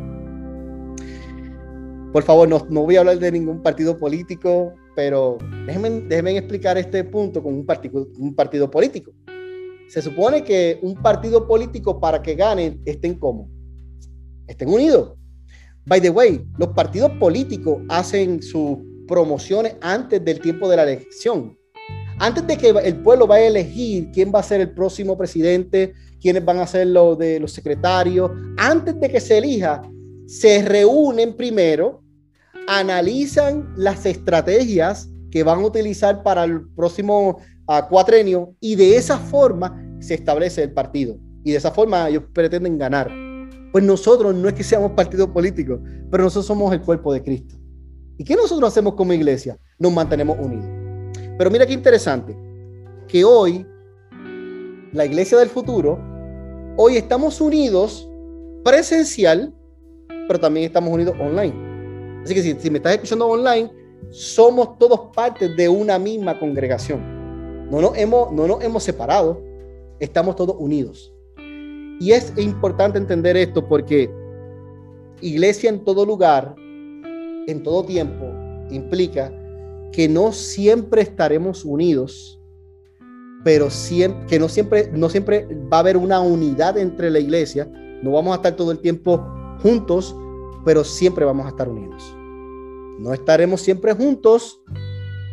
Por 2.13 2.25
favor, 2.25 2.49
no, 2.49 2.59
voy 2.59 2.97
a 2.97 3.01
hablar 3.01 3.19
de 3.19 3.31
ningún 3.31 3.63
partido 3.63 3.97
político, 3.97 4.75
pero 4.97 5.39
déjenme, 5.67 5.91
déjenme 6.09 6.37
explicar 6.37 6.77
este 6.77 7.05
punto 7.05 7.43
con 7.43 7.55
un 7.55 7.65
partido, 7.65 8.09
un 8.19 8.35
partido 8.35 8.69
político. 8.69 9.13
Se 9.89 10.03
supone 10.03 10.43
que 10.43 10.79
un 10.83 10.95
partido 10.95 11.47
político 11.47 12.01
para 12.01 12.21
que 12.21 12.35
gane 12.35 12.81
estén 12.85 13.15
como, 13.15 13.49
estén 14.49 14.69
unidos. 14.69 15.15
By 15.87 16.01
the 16.01 16.11
way, 16.11 16.45
los 16.59 16.69
partidos 16.69 17.13
políticos 17.13 17.79
hacen 17.89 18.43
sus 18.43 18.79
promociones 19.07 19.77
antes 19.81 20.25
del 20.25 20.41
tiempo 20.41 20.69
de 20.69 20.77
la 20.77 20.83
elección. 20.83 21.57
Antes 22.21 22.47
de 22.47 22.59
que 22.59 22.69
el 22.69 22.97
pueblo 22.97 23.27
vaya 23.27 23.45
a 23.45 23.49
elegir 23.49 24.11
quién 24.13 24.31
va 24.33 24.41
a 24.41 24.43
ser 24.43 24.61
el 24.61 24.73
próximo 24.73 25.17
presidente, 25.17 25.95
quiénes 26.21 26.45
van 26.45 26.59
a 26.59 26.67
ser 26.67 26.87
los 26.89 27.17
de 27.17 27.41
los 27.41 27.51
secretarios, 27.51 28.31
antes 28.59 29.01
de 29.01 29.09
que 29.09 29.21
se 29.21 29.39
elija, 29.39 29.81
se 30.27 30.61
reúnen 30.61 31.35
primero, 31.35 32.03
analizan 32.69 33.73
las 33.75 34.05
estrategias 34.05 35.09
que 35.31 35.43
van 35.43 35.61
a 35.61 35.67
utilizar 35.67 36.23
para 36.23 36.45
el 36.45 36.69
próximo 36.77 37.39
uh, 37.67 37.89
cuatrenio 37.89 38.55
y 38.61 38.77
de 38.77 38.97
esa 38.97 39.17
forma 39.17 39.83
se 40.01 40.13
establece 40.13 40.63
el 40.63 40.73
partido. 40.75 41.17
Y 41.43 41.53
de 41.53 41.57
esa 41.57 41.71
forma 41.71 42.07
ellos 42.11 42.25
pretenden 42.35 42.77
ganar. 42.77 43.11
Pues 43.73 43.83
nosotros 43.83 44.35
no 44.35 44.47
es 44.47 44.53
que 44.53 44.63
seamos 44.63 44.93
partido 44.93 45.33
político, 45.33 45.81
pero 46.11 46.25
nosotros 46.25 46.45
somos 46.45 46.71
el 46.75 46.83
cuerpo 46.83 47.15
de 47.15 47.23
Cristo. 47.23 47.55
¿Y 48.19 48.25
qué 48.25 48.37
nosotros 48.37 48.71
hacemos 48.71 48.93
como 48.93 49.15
iglesia? 49.15 49.57
Nos 49.79 49.91
mantenemos 49.91 50.37
unidos. 50.39 50.80
Pero 51.41 51.51
mira 51.51 51.65
qué 51.65 51.73
interesante, 51.73 52.37
que 53.09 53.25
hoy, 53.25 53.67
la 54.93 55.07
iglesia 55.07 55.39
del 55.39 55.49
futuro, 55.49 55.99
hoy 56.77 56.99
estamos 56.99 57.41
unidos 57.41 58.07
presencial, 58.63 59.55
pero 60.29 60.39
también 60.39 60.67
estamos 60.67 60.93
unidos 60.93 61.17
online. 61.19 62.21
Así 62.23 62.35
que 62.35 62.43
si, 62.43 62.71
me 62.71 62.77
estás 62.77 62.93
escuchando 62.93 63.27
online, 63.27 63.73
somos 64.11 64.77
todos 64.77 65.17
parte 65.17 65.49
de 65.49 65.67
una 65.67 65.99
misma 65.99 66.39
congregación. 66.39 67.71
No 67.71 67.81
nos 67.81 67.97
hemos, 67.97 68.31
no 68.33 68.47
nos 68.47 68.63
hemos 68.63 68.83
separado, 68.83 69.43
estamos 69.99 70.37
todos 70.37 70.57
unidos. 70.59 71.11
Y 72.01 72.13
es 72.13 72.35
importante 72.37 72.99
entender 72.99 73.39
esto 73.39 73.67
porque 73.67 74.11
iglesia 75.23 75.71
en 75.71 75.87
todo 75.87 76.05
lugar 76.05 76.55
en 77.47 77.63
todo 77.63 77.83
tiempo 77.83 78.27
implica 78.71 79.33
que 79.93 80.09
no 80.09 80.33
siempre 80.33 81.03
estaremos 81.03 81.65
unidos, 81.65 82.41
pero 83.45 83.71
siempre, 83.71 84.27
que 84.27 84.39
no 84.39 84.49
siempre, 84.49 84.91
no 84.93 85.09
siempre 85.09 85.47
va 85.73 85.79
a 85.79 85.81
haber 85.81 85.97
una 85.97 86.21
unidad 86.21 86.79
entre 86.79 87.11
la 87.11 87.19
iglesia. 87.19 87.67
No 88.03 88.13
vamos 88.13 88.33
a 88.33 88.37
estar 88.37 88.57
todo 88.57 88.73
el 88.73 88.79
tiempo 88.79 89.25
juntos, 89.63 90.15
pero 90.65 90.85
siempre 90.85 91.25
vamos 91.25 91.47
a 91.47 91.51
estar 91.51 91.69
unidos. 91.69 92.15
No 92.99 93.15
estaremos 93.15 93.63
siempre 93.63 93.95
juntos, 93.95 94.61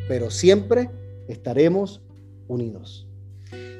pero 0.07 0.29
siempre 0.29 0.89
estaremos 1.27 2.01
unidos. 2.47 3.07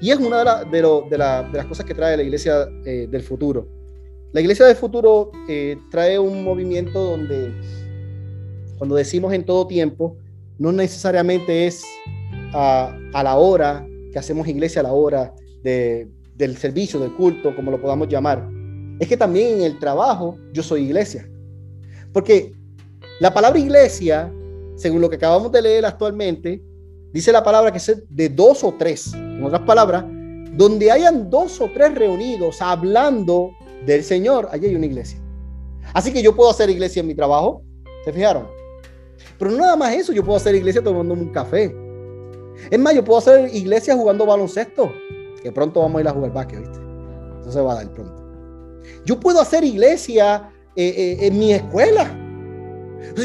Y 0.02 0.12
es 0.12 0.20
una 0.20 0.64
de, 0.66 0.82
de, 1.10 1.18
las 1.18 1.66
cosas 1.66 1.86
que 1.86 1.94
trae 1.94 2.18
la 2.18 2.24
iglesia 2.24 2.68
eh, 2.86 3.08
del 3.10 3.24
futuro. 3.24 3.68
La 4.34 4.42
iglesia 4.42 4.66
del 4.66 4.76
futuro 4.76 5.32
eh, 5.48 5.78
trae 5.90 6.20
un 6.20 6.44
movimiento 6.44 7.02
donde, 7.02 7.54
cuando 8.78 8.96
decimos 8.96 9.34
en 9.34 9.46
todo 9.46 9.66
tiempo, 9.66 10.18
no 10.60 10.72
necesariamente 10.72 11.68
es 11.68 11.84
a, 12.54 12.96
la 13.14 13.36
hora 13.36 13.86
que 14.12 14.20
hacemos 14.20 14.48
iglesia, 14.48 14.82
a 14.82 14.84
la 14.84 14.94
hora 14.94 15.34
del 15.64 16.58
servicio, 16.58 17.00
del 17.00 17.14
culto, 17.14 17.56
como 17.56 17.72
lo 17.72 17.82
podamos 17.82 18.08
llamar. 18.08 18.48
Es 19.00 19.08
que 19.08 19.18
también 19.18 19.58
en 19.58 19.62
el 19.64 19.80
trabajo 19.80 20.38
yo 20.54 20.64
soy 20.64 20.86
iglesia. 20.86 21.30
Porque 22.14 22.54
la 23.20 23.34
palabra 23.34 23.60
iglesia, 23.60 24.32
según 24.76 25.02
lo 25.02 25.10
que 25.10 25.18
acabamos 25.18 25.52
de 25.52 25.62
leer 25.62 25.86
actualmente, 25.86 26.62
dice 27.14 27.32
la 27.32 27.44
palabra 27.44 27.72
que 27.72 27.78
es 27.78 28.04
de 28.10 28.30
dos 28.30 28.64
o 28.64 28.74
tres. 28.78 29.14
En 29.14 29.44
otras 29.44 29.62
palabras, 29.62 30.06
donde 30.54 30.90
hayan 30.90 31.30
dos 31.30 31.62
o 31.62 31.70
tres 31.74 31.94
reunidos 31.94 32.62
hablando 32.62 33.52
del 33.86 34.04
Señor, 34.04 34.50
allí 34.52 34.68
hay 34.68 34.76
una 34.76 34.88
iglesia. 34.88 35.20
Así 35.94 36.12
que 36.12 36.22
yo 36.22 36.36
puedo 36.36 36.50
hacer 36.50 36.70
iglesia 36.70 37.02
en 37.02 37.08
mi 37.08 37.16
trabajo. 37.16 37.62
¿Se 38.04 38.12
fijaron? 38.12 38.48
Pero 39.38 39.52
no 39.52 39.58
nada 39.58 39.76
más 39.76 39.94
eso, 39.94 40.14
yo 40.14 40.24
puedo 40.24 40.38
hacer 40.38 40.56
iglesia 40.56 40.82
tomándome 40.82 41.22
un 41.22 41.32
café. 41.32 41.76
Es 42.72 42.80
más, 42.80 42.94
yo 42.94 43.04
puedo 43.04 43.20
hacer 43.20 43.54
iglesia 43.54 43.96
jugando 43.96 44.26
baloncesto, 44.26 44.92
que 45.42 45.52
pronto 45.52 45.82
vamos 45.82 46.00
a 46.00 46.02
ir 46.02 46.08
a 46.08 46.12
jugar 46.12 46.34
básquet, 46.34 46.60
¿viste? 46.60 46.80
Eso 47.42 47.52
se 47.52 47.62
va 47.62 47.74
a 47.74 47.76
dar 47.76 47.94
pronto. 47.94 48.24
Yo 49.06 49.20
puedo 49.20 49.40
hacer 49.40 49.64
iglesia 49.64 50.50
eh, 50.76 50.94
eh, 50.98 51.28
en 51.28 51.38
mi 51.38 51.54
escuela. 51.54 52.10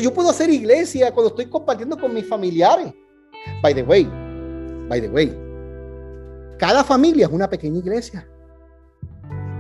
Yo 0.03 0.13
puedo 0.13 0.31
hacer 0.31 0.51
iglesia 0.51 1.13
cuando 1.13 1.31
estoy 1.31 1.47
compartiendo 1.47 1.99
con 1.99 2.13
mis 2.13 2.27
familiares. 2.29 2.93
By 3.63 3.75
the 3.75 3.83
way, 3.83 4.05
by 4.89 5.01
the 5.01 5.09
way, 5.09 5.37
cada 6.59 6.85
familia 6.85 7.27
es 7.27 7.33
una 7.33 7.49
pequeña 7.49 7.79
iglesia. 7.79 8.29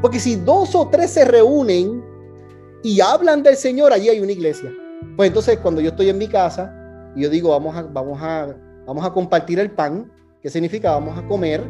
Porque 0.00 0.20
si 0.20 0.36
dos 0.36 0.74
o 0.74 0.88
tres 0.88 1.10
se 1.10 1.24
reúnen 1.24 2.04
y 2.82 3.00
hablan 3.00 3.42
del 3.42 3.56
Señor, 3.56 3.92
allí 3.92 4.08
hay 4.08 4.20
una 4.20 4.32
iglesia. 4.32 4.72
Pues 5.16 5.28
entonces 5.28 5.58
cuando 5.58 5.80
yo 5.80 5.90
estoy 5.90 6.08
en 6.08 6.18
mi 6.18 6.28
casa 6.28 6.74
y 7.14 7.22
yo 7.22 7.30
digo, 7.30 7.50
vamos 7.50 7.76
a, 7.76 7.82
vamos 7.82 8.18
a, 8.22 8.56
vamos 8.86 9.04
a 9.04 9.12
compartir 9.12 9.58
el 9.58 9.70
pan, 9.70 10.10
¿qué 10.40 10.50
significa? 10.50 10.92
Vamos 10.92 11.18
a 11.18 11.26
comer, 11.26 11.62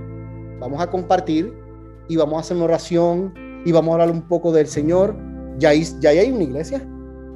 vamos 0.60 0.80
a 0.80 0.90
compartir 0.90 1.52
y 2.08 2.16
vamos 2.16 2.36
a 2.36 2.40
hacer 2.40 2.56
una 2.56 2.66
oración 2.66 3.34
y 3.64 3.72
vamos 3.72 3.90
a 3.90 3.92
hablar 3.94 4.10
un 4.10 4.26
poco 4.28 4.52
del 4.52 4.66
Señor. 4.66 5.16
Ya 5.58 5.70
hay, 5.70 5.84
ya 6.00 6.10
hay 6.10 6.30
una 6.30 6.44
iglesia. 6.44 6.86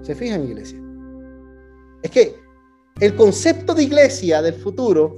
¿Se 0.02 0.14
fijan, 0.14 0.44
iglesia? 0.44 0.80
Es 2.02 2.10
que 2.10 2.36
el 3.00 3.14
concepto 3.16 3.74
de 3.74 3.82
iglesia 3.82 4.40
del 4.40 4.54
futuro 4.54 5.16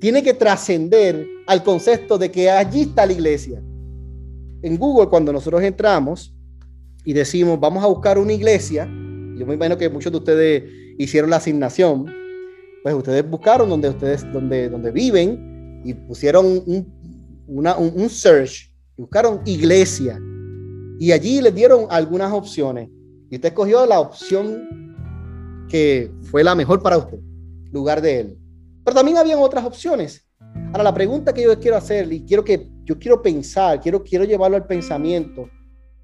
tiene 0.00 0.22
que 0.22 0.34
trascender 0.34 1.26
al 1.46 1.62
concepto 1.62 2.18
de 2.18 2.30
que 2.30 2.50
allí 2.50 2.82
está 2.82 3.06
la 3.06 3.12
iglesia. 3.12 3.62
En 4.62 4.76
Google, 4.76 5.08
cuando 5.08 5.32
nosotros 5.32 5.62
entramos 5.62 6.34
y 7.04 7.12
decimos, 7.12 7.60
vamos 7.60 7.84
a 7.84 7.86
buscar 7.86 8.18
una 8.18 8.32
iglesia, 8.32 8.88
yo 9.36 9.46
me 9.46 9.54
imagino 9.54 9.76
que 9.76 9.88
muchos 9.88 10.12
de 10.12 10.18
ustedes 10.18 10.64
hicieron 10.98 11.30
la 11.30 11.36
asignación, 11.36 12.06
pues 12.82 12.94
ustedes 12.94 13.28
buscaron 13.28 13.68
donde 13.68 13.88
ustedes, 13.88 14.30
donde, 14.32 14.68
donde 14.68 14.90
viven 14.90 15.82
y 15.84 15.94
pusieron 15.94 16.46
un, 16.66 16.86
un, 17.46 18.08
search, 18.08 18.72
buscaron 18.96 19.40
iglesia 19.44 20.20
y 20.98 21.12
allí 21.12 21.40
les 21.40 21.54
dieron 21.54 21.86
algunas 21.90 22.32
opciones 22.32 22.88
y 23.30 23.36
usted 23.36 23.48
escogió 23.48 23.84
la 23.86 24.00
opción 24.00 25.66
que 25.68 26.10
fue 26.22 26.44
la 26.44 26.54
mejor 26.54 26.82
para 26.82 26.98
usted, 26.98 27.18
lugar 27.72 28.00
de 28.00 28.20
él. 28.20 28.38
Pero 28.84 28.94
también 28.94 29.18
habían 29.18 29.40
otras 29.40 29.64
opciones. 29.64 30.24
Ahora 30.68 30.84
la 30.84 30.94
pregunta 30.94 31.34
que 31.34 31.42
yo 31.42 31.58
quiero 31.58 31.76
hacer 31.76 32.12
y 32.12 32.24
quiero 32.24 32.44
que 32.44 32.70
yo 32.84 32.98
quiero 32.98 33.20
pensar, 33.20 33.80
quiero 33.80 34.02
quiero 34.02 34.24
llevarlo 34.24 34.56
al 34.56 34.66
pensamiento 34.66 35.50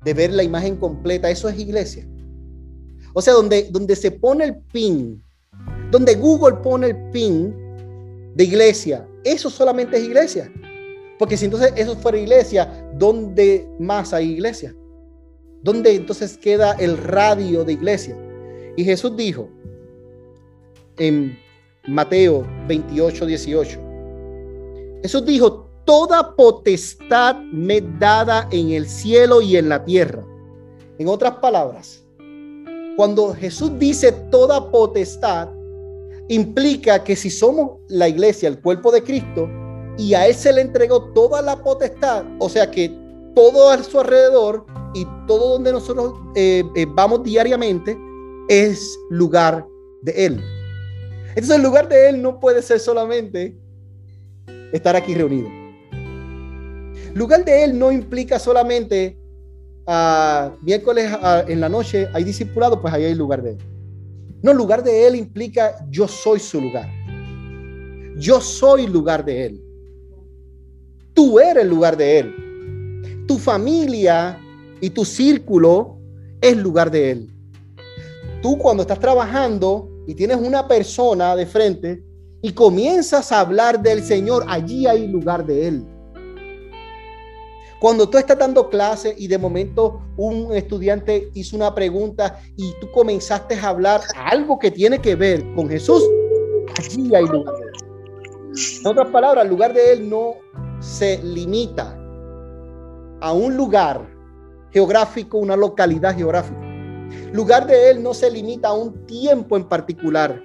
de 0.05 0.15
ver 0.15 0.33
la 0.33 0.43
imagen 0.43 0.77
completa, 0.77 1.31
eso 1.31 1.49
es 1.49 1.59
iglesia. 1.59 2.07
O 3.13 3.21
sea, 3.21 3.35
donde, 3.35 3.69
donde 3.71 3.97
se 3.97 4.11
pone 4.11 4.45
el 4.45 4.57
pin, 4.73 5.23
donde 5.91 6.15
Google 6.15 6.57
pone 6.63 6.89
el 6.89 7.11
pin 7.11 7.55
de 8.35 8.45
iglesia, 8.45 9.07
eso 9.25 9.51
solamente 9.51 9.97
es 9.97 10.05
iglesia. 10.05 10.53
Porque 11.19 11.37
si 11.37 11.45
entonces 11.45 11.73
eso 11.77 11.95
fuera 11.97 12.19
iglesia, 12.19 12.91
¿dónde 12.95 13.69
más 13.79 14.13
hay 14.13 14.33
iglesia? 14.33 14.75
¿Dónde 15.63 15.95
entonces 15.95 16.37
queda 16.37 16.73
el 16.73 16.99
radio 16.99 17.65
de 17.65 17.75
iglesia? 17.75 18.17
Y 18.77 18.85
Jesús 18.85 19.17
dijo 19.17 19.49
en 20.97 21.39
Mateo 21.87 22.47
28, 22.67 23.27
18, 23.27 23.81
Jesús 25.03 25.25
dijo, 25.27 25.69
toda 25.85 26.35
potestad 26.35 27.37
me 27.53 27.81
dada 27.81 28.49
en 28.51 28.71
el 28.71 28.89
cielo 28.89 29.43
y 29.43 29.57
en 29.57 29.69
la 29.69 29.85
tierra. 29.85 30.25
En 30.99 31.09
otras 31.09 31.37
palabras, 31.37 32.02
cuando 32.97 33.35
Jesús 33.35 33.79
dice 33.79 34.13
toda 34.31 34.71
potestad, 34.71 35.49
implica 36.29 37.03
que 37.03 37.17
si 37.17 37.31
somos 37.31 37.79
la 37.89 38.09
iglesia, 38.09 38.49
el 38.49 38.61
cuerpo 38.61 38.91
de 38.91 39.03
Cristo, 39.03 39.49
y 39.99 40.15
a 40.15 40.27
Él 40.27 40.35
se 40.35 40.53
le 40.53 40.63
entregó 40.63 41.13
toda 41.13 41.43
la 41.43 41.63
potestad, 41.63 42.25
o 42.39 42.49
sea 42.49 42.71
que 42.71 42.91
todo 43.35 43.71
a 43.71 43.83
su 43.83 44.01
alrededor 44.01 44.67
y 44.95 45.07
todo 45.27 45.51
donde 45.51 45.73
nosotros 45.73 46.15
eh, 46.35 46.63
eh, 46.77 46.87
vamos 46.89 47.23
diariamente 47.23 47.97
es 48.49 48.99
lugar 49.11 49.67
de 50.03 50.27
Él. 50.27 50.45
Entonces 51.29 51.57
el 51.57 51.63
lugar 51.63 51.89
de 51.89 52.09
Él 52.11 52.23
no 52.23 52.41
puede 52.41 52.63
ser 52.63 52.79
solamente 52.79 53.57
estar 54.73 54.97
aquí 54.97 55.15
reunido. 55.15 55.49
Lugar 57.15 57.45
de 57.45 57.65
Él 57.65 57.79
no 57.79 57.93
implica 57.93 58.39
solamente 58.39 59.19
miércoles 60.63 61.11
en 61.49 61.61
la 61.61 61.69
noche 61.69 62.09
hay 62.13 62.25
discipulado, 62.25 62.81
pues 62.81 62.93
ahí 62.95 63.05
hay 63.05 63.15
lugar 63.15 63.43
de 63.43 63.51
él. 63.53 63.59
No, 64.43 64.53
lugar 64.53 64.83
de 64.83 65.07
él 65.07 65.15
implica 65.15 65.87
yo 65.91 66.09
soy 66.09 66.41
su 66.41 66.61
lugar. 66.61 66.89
Yo 68.19 68.41
soy 68.41 68.87
lugar 68.87 69.25
de 69.25 69.47
él. 69.47 69.65
Tú 71.15 71.39
eres 71.39 71.67
lugar 71.67 71.97
de 71.97 72.19
él. 72.19 73.25
Tu 73.27 73.39
familia 73.39 74.39
y 74.81 74.91
tu 74.91 75.05
círculo 75.05 75.99
es 76.41 76.57
lugar 76.57 76.91
de 76.91 77.11
él. 77.13 77.31
Tú 78.43 78.59
cuando 78.59 78.83
estás 78.83 78.99
trabajando 78.99 79.89
y 80.07 80.15
tienes 80.15 80.37
una 80.37 80.67
persona 80.67 81.37
de 81.37 81.47
frente 81.47 82.03
y 82.43 82.53
comienzas 82.53 83.31
a 83.31 83.41
hablar 83.41 83.81
del 83.81 84.03
Señor, 84.03 84.45
allí 84.49 84.87
hay 84.87 85.07
lugar 85.07 85.47
de 85.47 85.69
él. 85.69 85.87
Cuando 87.83 88.09
tú 88.09 88.17
estás 88.17 88.39
dando 88.39 88.71
clase 88.71 89.13
y 89.19 89.27
de 89.27 89.39
momento 89.39 90.01
un 90.17 90.53
estudiante 90.53 91.33
hizo 91.35 91.57
una 91.57 91.75
pregunta 91.75 92.39
y 92.57 92.73
tú 92.81 92.89
comenzaste 92.93 93.57
a 93.57 93.71
hablar 93.71 94.03
algo 94.15 94.57
que 94.57 94.71
tiene 94.71 95.01
que 95.01 95.17
ver 95.17 95.45
con 95.57 95.69
Jesús, 95.69 96.01
allí 96.79 97.13
hay 97.13 97.27
lugar. 97.27 97.57
En 98.79 98.87
otras 98.87 99.09
palabras, 99.09 99.45
el 99.45 99.51
lugar 99.51 99.75
de 99.75 99.95
él 99.95 100.09
no 100.09 100.35
se 100.79 101.21
limita 101.25 101.99
a 103.21 103.33
un 103.33 103.57
lugar 103.57 104.09
geográfico, 104.71 105.39
una 105.39 105.57
localidad 105.57 106.17
geográfica. 106.17 106.61
El 106.63 107.33
lugar 107.33 107.67
de 107.67 107.91
él 107.91 108.01
no 108.01 108.15
se 108.15 108.31
limita 108.31 108.69
a 108.69 108.75
un 108.75 109.07
tiempo 109.07 109.57
en 109.57 109.65
particular. 109.65 110.41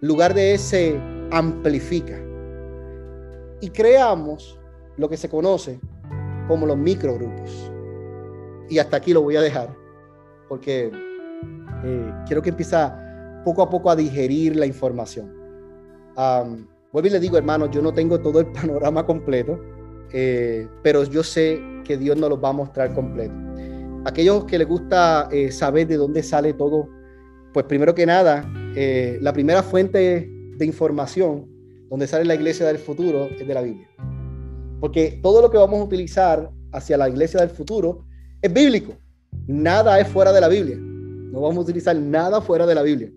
El 0.00 0.06
lugar 0.06 0.32
de 0.32 0.52
él 0.52 0.60
se 0.60 0.96
amplifica. 1.32 2.22
Y 3.60 3.68
creamos 3.70 4.60
lo 4.96 5.08
que 5.08 5.16
se 5.16 5.28
conoce 5.28 5.80
como 6.48 6.66
los 6.66 6.76
microgrupos. 6.76 7.72
Y 8.68 8.78
hasta 8.78 8.96
aquí 8.96 9.12
lo 9.12 9.22
voy 9.22 9.36
a 9.36 9.42
dejar, 9.42 9.76
porque 10.48 10.90
eh, 11.84 12.12
quiero 12.26 12.42
que 12.42 12.50
empiece 12.50 12.76
poco 13.44 13.62
a 13.62 13.70
poco 13.70 13.90
a 13.90 13.96
digerir 13.96 14.56
la 14.56 14.66
información. 14.66 15.32
vuelvo 16.92 17.06
y 17.06 17.10
le 17.10 17.20
digo, 17.20 17.36
hermano, 17.36 17.70
yo 17.70 17.82
no 17.82 17.92
tengo 17.92 18.20
todo 18.20 18.40
el 18.40 18.46
panorama 18.52 19.04
completo, 19.04 19.58
eh, 20.12 20.66
pero 20.82 21.04
yo 21.04 21.22
sé 21.22 21.60
que 21.84 21.96
Dios 21.96 22.16
nos 22.16 22.30
lo 22.30 22.40
va 22.40 22.50
a 22.50 22.52
mostrar 22.52 22.94
completo. 22.94 23.34
Aquellos 24.04 24.44
que 24.44 24.58
les 24.58 24.66
gusta 24.66 25.28
eh, 25.30 25.52
saber 25.52 25.86
de 25.86 25.96
dónde 25.96 26.22
sale 26.22 26.52
todo, 26.54 26.88
pues 27.52 27.66
primero 27.66 27.94
que 27.94 28.06
nada, 28.06 28.50
la 29.20 29.32
primera 29.34 29.62
fuente 29.62 30.26
de 30.56 30.64
información 30.64 31.46
donde 31.90 32.06
sale 32.06 32.24
la 32.24 32.34
iglesia 32.34 32.66
del 32.66 32.78
futuro 32.78 33.28
es 33.38 33.46
de 33.46 33.52
la 33.52 33.60
Biblia. 33.60 33.86
Porque 34.82 35.20
todo 35.22 35.40
lo 35.40 35.48
que 35.48 35.58
vamos 35.58 35.78
a 35.78 35.84
utilizar 35.84 36.50
hacia 36.72 36.96
la 36.96 37.08
iglesia 37.08 37.38
del 37.38 37.50
futuro 37.50 38.04
es 38.42 38.52
bíblico. 38.52 38.94
Nada 39.46 40.00
es 40.00 40.08
fuera 40.08 40.32
de 40.32 40.40
la 40.40 40.48
Biblia. 40.48 40.76
No 40.76 41.40
vamos 41.40 41.58
a 41.58 41.60
utilizar 41.60 41.94
nada 41.94 42.40
fuera 42.40 42.66
de 42.66 42.74
la 42.74 42.82
Biblia. 42.82 43.08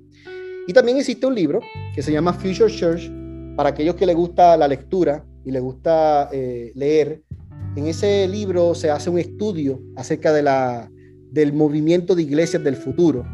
Y 0.68 0.74
también 0.74 1.00
existe 1.00 1.26
un 1.26 1.34
libro 1.34 1.60
que 1.96 2.04
se 2.04 2.12
llama 2.12 2.34
Future 2.34 2.72
Church 2.72 3.12
para 3.56 3.70
aquellos 3.70 3.96
que 3.96 4.06
les 4.06 4.16
gusta 4.16 4.56
la 4.58 4.68
lectura 4.68 5.26
y 5.44 5.50
les 5.50 5.60
gusta 5.60 6.30
eh, 6.32 6.72
leer. 6.76 7.24
En 7.76 7.88
ese 7.88 8.28
libro 8.28 8.76
se 8.76 8.92
hace 8.92 9.10
un 9.10 9.18
estudio 9.18 9.82
acerca 9.96 10.32
de 10.32 10.44
la, 10.44 10.92
del 11.32 11.52
movimiento 11.52 12.14
de 12.14 12.22
iglesias 12.22 12.64
del 12.64 12.76
futuro. 12.76 13.26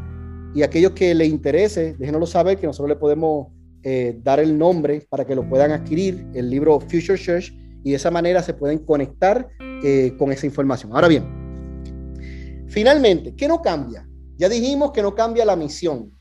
Y 0.55 0.63
aquellos 0.63 0.91
que 0.91 1.13
les 1.13 1.27
interese, 1.27 1.95
déjenoslo 2.00 2.27
saber 2.27 2.57
que 2.57 2.65
nosotros 2.65 2.88
le 2.88 2.95
podemos 2.95 3.50
eh, 3.83 4.17
dar 4.23 4.39
el 4.39 4.57
nombre 4.57 5.05
para 5.09 5.25
que 5.25 5.35
lo 5.35 5.50
puedan 5.50 5.71
adquirir, 5.71 6.25
el 6.33 6.50
libro 6.50 6.79
Future 6.79 7.17
Church, 7.17 7.53
y 7.83 7.91
de 7.91 7.95
esa 7.95 8.11
manera 8.11 8.43
se 8.43 8.53
pueden 8.53 8.79
conectar 8.79 9.50
eh, 9.83 10.13
con 10.17 10.31
esa 10.31 10.45
información. 10.45 10.91
Ahora 10.93 11.07
bien, 11.07 12.65
finalmente, 12.67 13.35
¿qué 13.35 13.47
no 13.47 13.61
cambia? 13.61 14.07
Ya 14.38 14.50
dijimos 14.50 14.91
que 14.91 15.01
no 15.01 15.15
cambia 15.15 15.45
la 15.45 15.55
misión. 15.55 16.11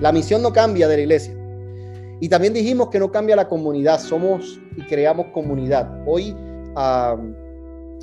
La 0.00 0.12
misión 0.12 0.42
no 0.42 0.52
cambia 0.52 0.88
de 0.88 0.96
la 0.96 1.02
iglesia. 1.02 1.34
Y 2.20 2.28
también 2.28 2.52
dijimos 2.52 2.88
que 2.88 2.98
no 2.98 3.10
cambia 3.10 3.36
la 3.36 3.48
comunidad. 3.48 4.00
Somos 4.00 4.60
y 4.76 4.82
creamos 4.82 5.26
comunidad. 5.32 6.02
Hoy 6.06 6.34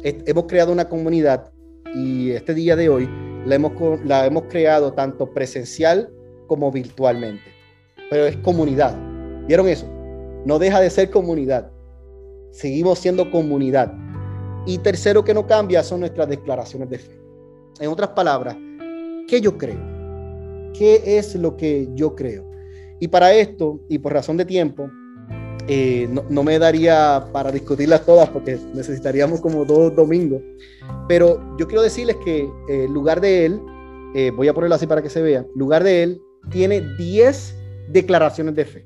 hemos 0.04 0.46
creado 0.46 0.72
una 0.72 0.88
comunidad 0.88 1.52
y 1.94 2.32
este 2.32 2.54
día 2.54 2.76
de 2.76 2.90
hoy 2.90 3.10
la 3.46 3.56
hemos, 3.56 3.74
la 4.06 4.26
hemos 4.26 4.44
creado 4.44 4.94
tanto 4.94 5.34
presencial 5.34 6.10
como 6.48 6.72
virtualmente. 6.72 7.44
Pero 8.10 8.26
es 8.26 8.38
comunidad. 8.38 8.96
¿Vieron 9.48 9.68
eso? 9.68 9.88
No 10.46 10.60
deja 10.60 10.80
de 10.80 10.90
ser 10.90 11.10
comunidad. 11.10 11.72
Seguimos 12.56 13.00
siendo 13.00 13.30
comunidad. 13.32 13.94
Y 14.66 14.78
tercero 14.78 15.26
que 15.26 15.34
no 15.34 15.46
cambia 15.46 15.84
son 15.84 16.00
nuestras 16.00 16.30
declaraciones 16.30 16.90
de 16.90 17.00
fe. 17.00 17.20
En 17.82 17.90
otras 17.90 18.12
palabras, 18.12 18.56
¿qué 19.28 19.42
yo 19.42 19.58
creo? 19.58 19.78
¿Qué 20.74 21.02
es 21.18 21.36
lo 21.36 21.58
que 21.58 21.90
yo 21.96 22.16
creo? 22.16 22.50
Y 23.02 23.10
para 23.10 23.34
esto, 23.34 23.82
y 23.90 24.00
por 24.00 24.14
razón 24.14 24.38
de 24.38 24.46
tiempo, 24.46 24.90
eh, 25.68 26.08
no, 26.30 26.44
me 26.44 26.58
daría 26.58 27.26
para 27.34 27.52
discutirlas 27.52 28.06
todas 28.06 28.30
porque 28.30 28.58
necesitaríamos 28.74 29.42
como 29.42 29.66
dos 29.66 29.94
domingos. 29.94 30.42
Pero 31.10 31.58
yo 31.58 31.68
quiero 31.68 31.82
decirles 31.82 32.16
que 32.24 32.50
eh, 32.70 32.88
lugar 32.90 33.20
de 33.20 33.48
él, 33.48 33.62
eh, 34.16 34.32
voy 34.34 34.48
a 34.48 34.54
ponerlo 34.54 34.76
así 34.76 34.88
para 34.88 35.02
que 35.02 35.10
se 35.10 35.22
vea, 35.22 35.46
lugar 35.56 35.84
de 35.84 36.04
él 36.04 36.22
tiene 36.52 36.80
10 36.98 37.54
declaraciones 37.90 38.56
de 38.56 38.64
fe. 38.64 38.86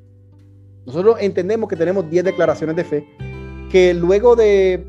Nosotros 0.88 1.18
entendemos 1.20 1.70
que 1.70 1.76
tenemos 1.76 2.10
10 2.10 2.24
declaraciones 2.24 2.76
de 2.76 2.84
fe 2.84 3.06
que 3.72 3.94
luego 3.94 4.36
de, 4.36 4.86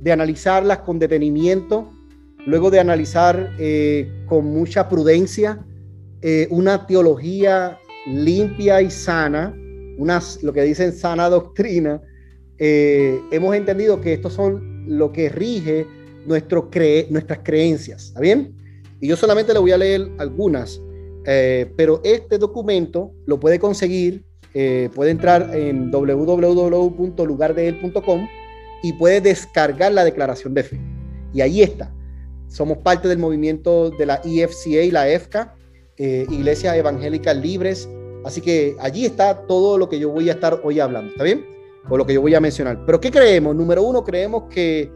de 0.00 0.12
analizarlas 0.12 0.78
con 0.78 0.98
detenimiento, 0.98 1.90
luego 2.46 2.70
de 2.70 2.80
analizar 2.80 3.50
con 4.26 4.46
mucha 4.46 4.88
prudencia, 4.88 5.64
una 6.50 6.86
teología 6.86 7.78
limpia 8.06 8.82
y 8.82 8.90
sana, 8.90 9.54
unas, 9.98 10.42
lo 10.42 10.52
que 10.52 10.62
dicen 10.62 10.92
sana 10.92 11.28
doctrina, 11.28 12.00
eh, 12.58 13.20
hemos 13.30 13.54
entendido 13.56 14.00
que 14.00 14.12
estos 14.12 14.34
son 14.34 14.84
lo 14.86 15.12
que 15.12 15.28
rige 15.28 15.86
nuestro 16.26 16.70
nuestras 17.10 17.40
creencias. 17.42 18.06
¿Está 18.06 18.20
bien? 18.20 18.54
Y 19.00 19.08
yo 19.08 19.16
solamente 19.16 19.52
le 19.52 19.58
voy 19.58 19.72
a 19.72 19.78
leer 19.78 20.08
algunas, 20.18 20.80
eh, 21.26 21.72
pero 21.76 22.00
este 22.04 22.38
documento 22.38 23.12
lo 23.26 23.40
puede 23.40 23.58
conseguir, 23.58 24.24
eh, 24.54 24.90
puede 24.94 25.10
entrar 25.10 25.50
en 25.54 25.90
www.lugardeel.com 25.90 28.28
y 28.82 28.92
puede 28.94 29.20
descargar 29.20 29.92
la 29.92 30.02
declaración 30.04 30.54
de 30.54 30.62
fe. 30.64 30.80
Y 31.32 31.40
ahí 31.40 31.62
está. 31.62 31.94
Somos 32.48 32.78
parte 32.78 33.06
del 33.08 33.18
movimiento 33.18 33.90
de 33.90 34.04
la 34.04 34.20
EFCA 34.24 34.82
y 34.82 34.90
la 34.90 35.08
EFCA, 35.08 35.54
eh, 35.96 36.26
iglesias 36.28 36.76
evangélicas 36.76 37.36
libres. 37.36 37.88
Así 38.24 38.40
que 38.42 38.76
allí 38.78 39.06
está 39.06 39.46
todo 39.46 39.78
lo 39.78 39.88
que 39.88 39.98
yo 39.98 40.10
voy 40.10 40.28
a 40.28 40.32
estar 40.32 40.60
hoy 40.62 40.78
hablando, 40.80 41.12
¿está 41.12 41.24
bien? 41.24 41.46
O 41.88 41.96
lo 41.96 42.04
que 42.04 42.12
yo 42.14 42.20
voy 42.20 42.34
a 42.34 42.40
mencionar. 42.40 42.84
Pero 42.84 43.00
¿qué 43.00 43.10
creemos? 43.10 43.56
Número 43.56 43.82
uno, 43.82 44.04
creemos 44.04 44.44
que 44.50 44.92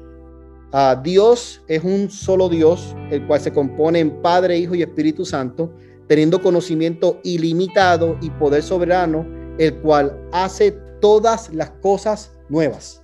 ah, 0.73 1.01
Dios 1.03 1.63
es 1.67 1.83
un 1.83 2.11
solo 2.11 2.51
Dios, 2.51 2.95
el 3.11 3.27
cual 3.27 3.41
se 3.41 3.53
compone 3.53 4.01
en 4.01 4.21
Padre, 4.21 4.59
Hijo 4.59 4.75
y 4.75 4.83
Espíritu 4.83 5.25
Santo, 5.25 5.73
teniendo 6.07 6.43
conocimiento 6.43 7.21
ilimitado 7.25 8.19
y 8.21 8.29
poder 8.31 8.63
soberano, 8.63 9.27
el 9.59 9.75
cual 9.81 10.19
hace 10.33 10.73
todas 11.01 11.53
las 11.53 11.71
cosas 11.83 12.33
nuevas. 12.49 13.03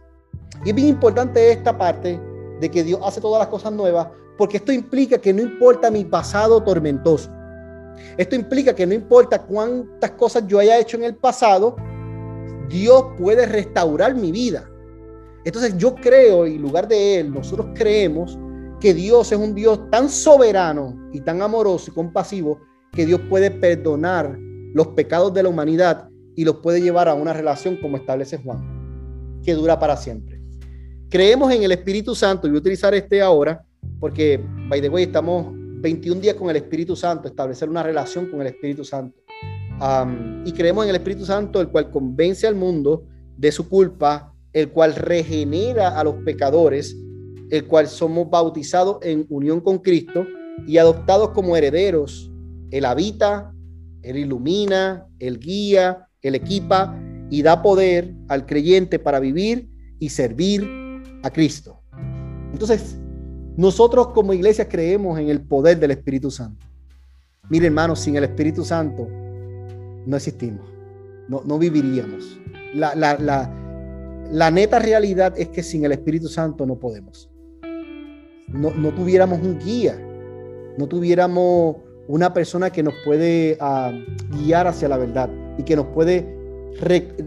Y 0.65 0.71
es 0.71 0.75
bien 0.75 0.89
importante 0.89 1.51
esta 1.51 1.77
parte 1.77 2.21
de 2.61 2.71
que 2.71 2.85
Dios 2.85 3.01
hace 3.03 3.21
todas 3.21 3.41
las 3.41 3.49
cosas 3.49 3.73
nuevas, 3.73 4.09
porque 4.39 4.59
esto 4.59 4.73
implica 4.73 5.19
que 5.19 5.33
no 5.33 5.43
importa 5.43 5.91
mi 5.91 6.05
pasado 6.05 6.63
tormentoso, 6.63 7.31
esto 8.17 8.35
implica 8.35 8.75
que 8.75 8.87
no 8.87 8.95
importa 8.95 9.43
cuántas 9.43 10.13
cosas 10.13 10.47
yo 10.47 10.59
haya 10.59 10.79
hecho 10.79 10.97
en 10.97 11.05
el 11.05 11.17
pasado, 11.17 11.77
Dios 12.69 13.05
puede 13.19 13.47
restaurar 13.47 14.15
mi 14.15 14.33
vida. 14.33 14.69
Entonces 15.45 15.77
yo 15.77 15.95
creo, 15.95 16.47
y 16.47 16.59
lugar 16.59 16.89
de 16.89 17.21
Él, 17.21 17.33
nosotros 17.33 17.69
creemos 17.75 18.39
que 18.81 18.95
Dios 18.95 19.31
es 19.33 19.39
un 19.39 19.55
Dios 19.55 19.91
tan 19.91 20.09
soberano 20.09 21.09
y 21.13 21.21
tan 21.21 21.43
amoroso 21.43 21.91
y 21.91 21.95
compasivo 21.95 22.61
que 22.93 23.07
Dios 23.07 23.21
puede 23.29 23.51
perdonar 23.51 24.39
los 24.75 24.89
pecados 24.89 25.33
de 25.35 25.43
la 25.43 25.49
humanidad 25.49 26.09
y 26.37 26.45
los 26.45 26.57
puede 26.57 26.81
llevar 26.81 27.09
a 27.09 27.15
una 27.15 27.33
relación 27.33 27.77
como 27.77 27.97
establece 27.97 28.39
Juan, 28.39 29.41
que 29.45 29.55
dura 29.55 29.79
para 29.79 29.97
siempre. 29.97 30.41
Creemos 31.09 31.53
en 31.53 31.63
el 31.63 31.73
Espíritu 31.73 32.15
Santo, 32.15 32.47
y 32.47 32.51
voy 32.51 32.59
a 32.59 32.61
utilizar 32.61 32.95
este 32.95 33.21
ahora, 33.21 33.65
porque, 34.01 34.43
by 34.69 34.81
the 34.81 34.89
way, 34.89 35.05
estamos 35.05 35.53
21 35.83 36.21
días 36.21 36.37
con 36.37 36.49
el 36.49 36.57
Espíritu 36.57 36.97
Santo, 36.97 37.29
establecer 37.29 37.69
una 37.69 37.83
relación 37.83 38.31
con 38.31 38.41
el 38.41 38.47
Espíritu 38.47 38.85
Santo. 38.85 39.19
y 40.45 40.53
creemos 40.53 40.85
en 40.85 40.91
el 40.91 40.97
Espíritu 40.97 41.25
Santo, 41.25 41.61
el 41.61 41.69
cual 41.69 41.91
convence 41.91 42.47
al 42.47 42.55
mundo 42.55 43.05
de 43.37 43.51
su 43.51 43.69
culpa, 43.69 44.33
el 44.53 44.71
cual 44.71 44.95
regenera 44.95 45.99
a 45.99 46.05
los 46.05 46.17
pecadores, 46.25 46.97
el 47.51 47.67
cual 47.67 47.89
somos 47.89 48.31
bautizados 48.31 48.99
en 49.03 49.27
unión 49.29 49.61
con 49.61 49.79
Cristo 49.79 50.25
y 50.67 50.79
adoptados 50.79 51.31
como 51.31 51.57
herederos. 51.57 52.31
Él 52.71 52.85
habita, 52.85 53.53
Él 54.03 54.19
ilumina, 54.19 55.07
Él 55.19 55.39
guía, 55.41 56.09
Él 56.23 56.37
equipa 56.37 56.97
y 57.31 57.43
da 57.43 57.63
poder 57.63 58.15
al 58.29 58.47
creyente 58.47 58.99
para 58.99 59.19
vivir 59.19 59.69
y 59.99 60.09
servir 60.09 60.69
a 61.23 61.31
Cristo. 61.31 61.81
Entonces, 62.53 62.99
nosotros 63.57 64.09
como 64.09 64.33
iglesia 64.33 64.69
creemos 64.69 65.19
en 65.19 65.29
el 65.29 65.41
poder 65.41 65.79
del 65.79 65.91
Espíritu 65.91 66.31
Santo. 66.31 66.67
Mire 67.51 67.67
hermanos, 67.67 68.01
sin 68.01 68.17
el 68.17 68.25
Espíritu 68.25 68.65
Santo 68.65 69.09
no 70.07 70.17
existimos, 70.17 70.65
no, 71.29 71.43
no 71.45 71.59
viviríamos. 71.59 72.39
La, 72.75 72.95
la, 72.95 73.19
la, 73.19 73.51
la, 74.31 74.51
neta 74.51 74.79
realidad 74.79 75.35
es 75.37 75.49
que 75.49 75.63
sin 75.63 75.85
el 75.85 75.93
Espíritu 75.93 76.29
Santo 76.29 76.65
no 76.67 76.77
podemos. 76.77 77.31
No, 78.49 78.71
no 78.71 78.91
tuviéramos 78.91 79.41
un 79.41 79.59
guía, 79.59 79.99
no 80.79 80.87
tuviéramos 80.87 81.77
una 82.09 82.33
persona 82.33 82.71
que 82.71 82.83
nos 82.83 82.95
puede 83.05 83.57
ah, 83.61 83.93
guiar 84.31 84.67
hacia 84.67 84.89
la 84.89 84.99
verdad 84.99 85.31
y 85.59 85.63
que 85.63 85.77
nos 85.77 85.87
puede, 85.87 86.27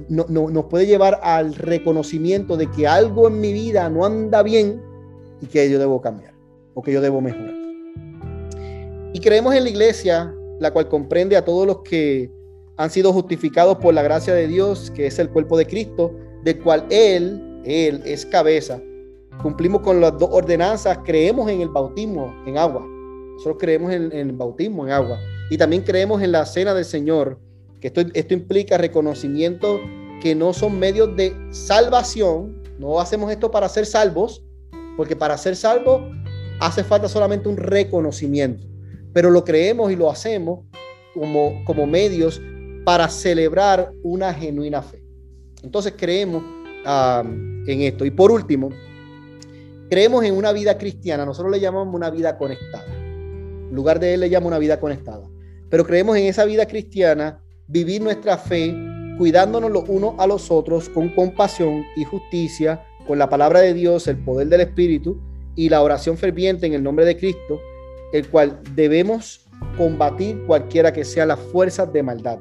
no, 0.09 0.25
nos 0.27 0.65
puede 0.65 0.85
llevar 0.85 1.19
al 1.23 1.55
reconocimiento 1.55 2.57
de 2.57 2.69
que 2.71 2.87
algo 2.87 3.27
en 3.27 3.39
mi 3.39 3.53
vida 3.53 3.89
no 3.89 4.05
anda 4.05 4.43
bien 4.43 4.81
y 5.41 5.45
que 5.47 5.69
yo 5.69 5.79
debo 5.79 6.01
cambiar 6.01 6.33
o 6.73 6.81
que 6.81 6.91
yo 6.91 7.01
debo 7.01 7.21
mejorar. 7.21 7.53
Y 9.13 9.19
creemos 9.19 9.55
en 9.55 9.63
la 9.63 9.69
iglesia, 9.69 10.33
la 10.59 10.71
cual 10.71 10.89
comprende 10.89 11.37
a 11.37 11.45
todos 11.45 11.65
los 11.65 11.79
que 11.83 12.29
han 12.77 12.89
sido 12.89 13.13
justificados 13.13 13.77
por 13.77 13.93
la 13.93 14.03
gracia 14.03 14.33
de 14.33 14.47
Dios, 14.47 14.91
que 14.91 15.07
es 15.07 15.19
el 15.19 15.29
cuerpo 15.29 15.57
de 15.57 15.65
Cristo, 15.65 16.13
del 16.43 16.59
cual 16.59 16.85
Él, 16.89 17.61
Él 17.63 18.01
es 18.05 18.25
cabeza. 18.25 18.81
Cumplimos 19.41 19.81
con 19.81 20.01
las 20.01 20.17
dos 20.17 20.29
ordenanzas, 20.31 20.99
creemos 21.05 21.49
en 21.49 21.61
el 21.61 21.69
bautismo 21.69 22.33
en 22.45 22.57
agua. 22.57 22.85
Nosotros 23.33 23.57
creemos 23.59 23.91
en, 23.91 24.11
el 24.11 24.31
bautismo 24.31 24.85
en 24.85 24.91
agua. 24.91 25.19
Y 25.49 25.57
también 25.57 25.83
creemos 25.83 26.21
en 26.21 26.31
la 26.31 26.45
cena 26.45 26.73
del 26.73 26.85
Señor, 26.85 27.39
que 27.79 27.87
esto, 27.87 28.01
esto 28.13 28.33
implica 28.33 28.77
reconocimiento 28.77 29.79
que 30.21 30.35
no 30.35 30.53
son 30.53 30.79
medios 30.79 31.15
de 31.15 31.35
salvación. 31.51 32.61
No 32.79 32.99
hacemos 32.99 33.31
esto 33.31 33.51
para 33.51 33.69
ser 33.69 33.85
salvos, 33.85 34.43
porque 34.97 35.15
para 35.15 35.37
ser 35.37 35.55
salvo 35.55 36.09
hace 36.59 36.83
falta 36.83 37.07
solamente 37.07 37.49
un 37.49 37.57
reconocimiento, 37.57 38.65
pero 39.13 39.29
lo 39.29 39.43
creemos 39.43 39.91
y 39.91 39.95
lo 39.95 40.09
hacemos 40.09 40.65
como, 41.13 41.63
como 41.65 41.85
medios 41.85 42.41
para 42.85 43.09
celebrar 43.09 43.91
una 44.03 44.33
genuina 44.33 44.81
fe. 44.81 45.03
Entonces 45.63 45.93
creemos 45.97 46.43
en 46.85 47.81
esto. 47.81 48.05
Y 48.05 48.11
por 48.11 48.31
último, 48.31 48.69
creemos 49.89 50.23
en 50.23 50.35
una 50.35 50.51
vida 50.51 50.77
cristiana. 50.77 51.25
Nosotros 51.25 51.51
le 51.51 51.59
llamamos 51.59 51.93
una 51.93 52.09
vida 52.09 52.37
conectada. 52.37 52.85
En 52.95 53.73
lugar 53.73 53.99
de 53.99 54.13
él 54.13 54.19
le 54.19 54.29
llama 54.29 54.47
una 54.47 54.59
vida 54.59 54.79
conectada. 54.79 55.27
Pero 55.69 55.85
creemos 55.85 56.15
en 56.17 56.25
esa 56.25 56.45
vida 56.45 56.67
cristiana, 56.67 57.43
vivir 57.67 58.01
nuestra 58.01 58.37
fe, 58.37 58.75
cuidándonos 59.17 59.71
los 59.71 59.89
unos 59.89 60.13
a 60.17 60.27
los 60.27 60.51
otros 60.51 60.89
con 60.89 61.09
compasión 61.09 61.83
y 61.95 62.03
justicia, 62.03 62.83
con 63.07 63.19
la 63.19 63.29
palabra 63.29 63.61
de 63.61 63.73
Dios, 63.73 64.07
el 64.07 64.17
poder 64.17 64.47
del 64.47 64.61
Espíritu 64.61 65.17
y 65.55 65.69
la 65.69 65.81
oración 65.81 66.17
ferviente 66.17 66.65
en 66.65 66.73
el 66.73 66.83
nombre 66.83 67.05
de 67.05 67.17
Cristo, 67.17 67.59
el 68.13 68.27
cual 68.29 68.59
debemos 68.75 69.45
combatir 69.77 70.43
cualquiera 70.45 70.91
que 70.91 71.05
sea 71.05 71.25
las 71.25 71.39
fuerzas 71.39 71.91
de 71.91 72.03
maldad. 72.03 72.39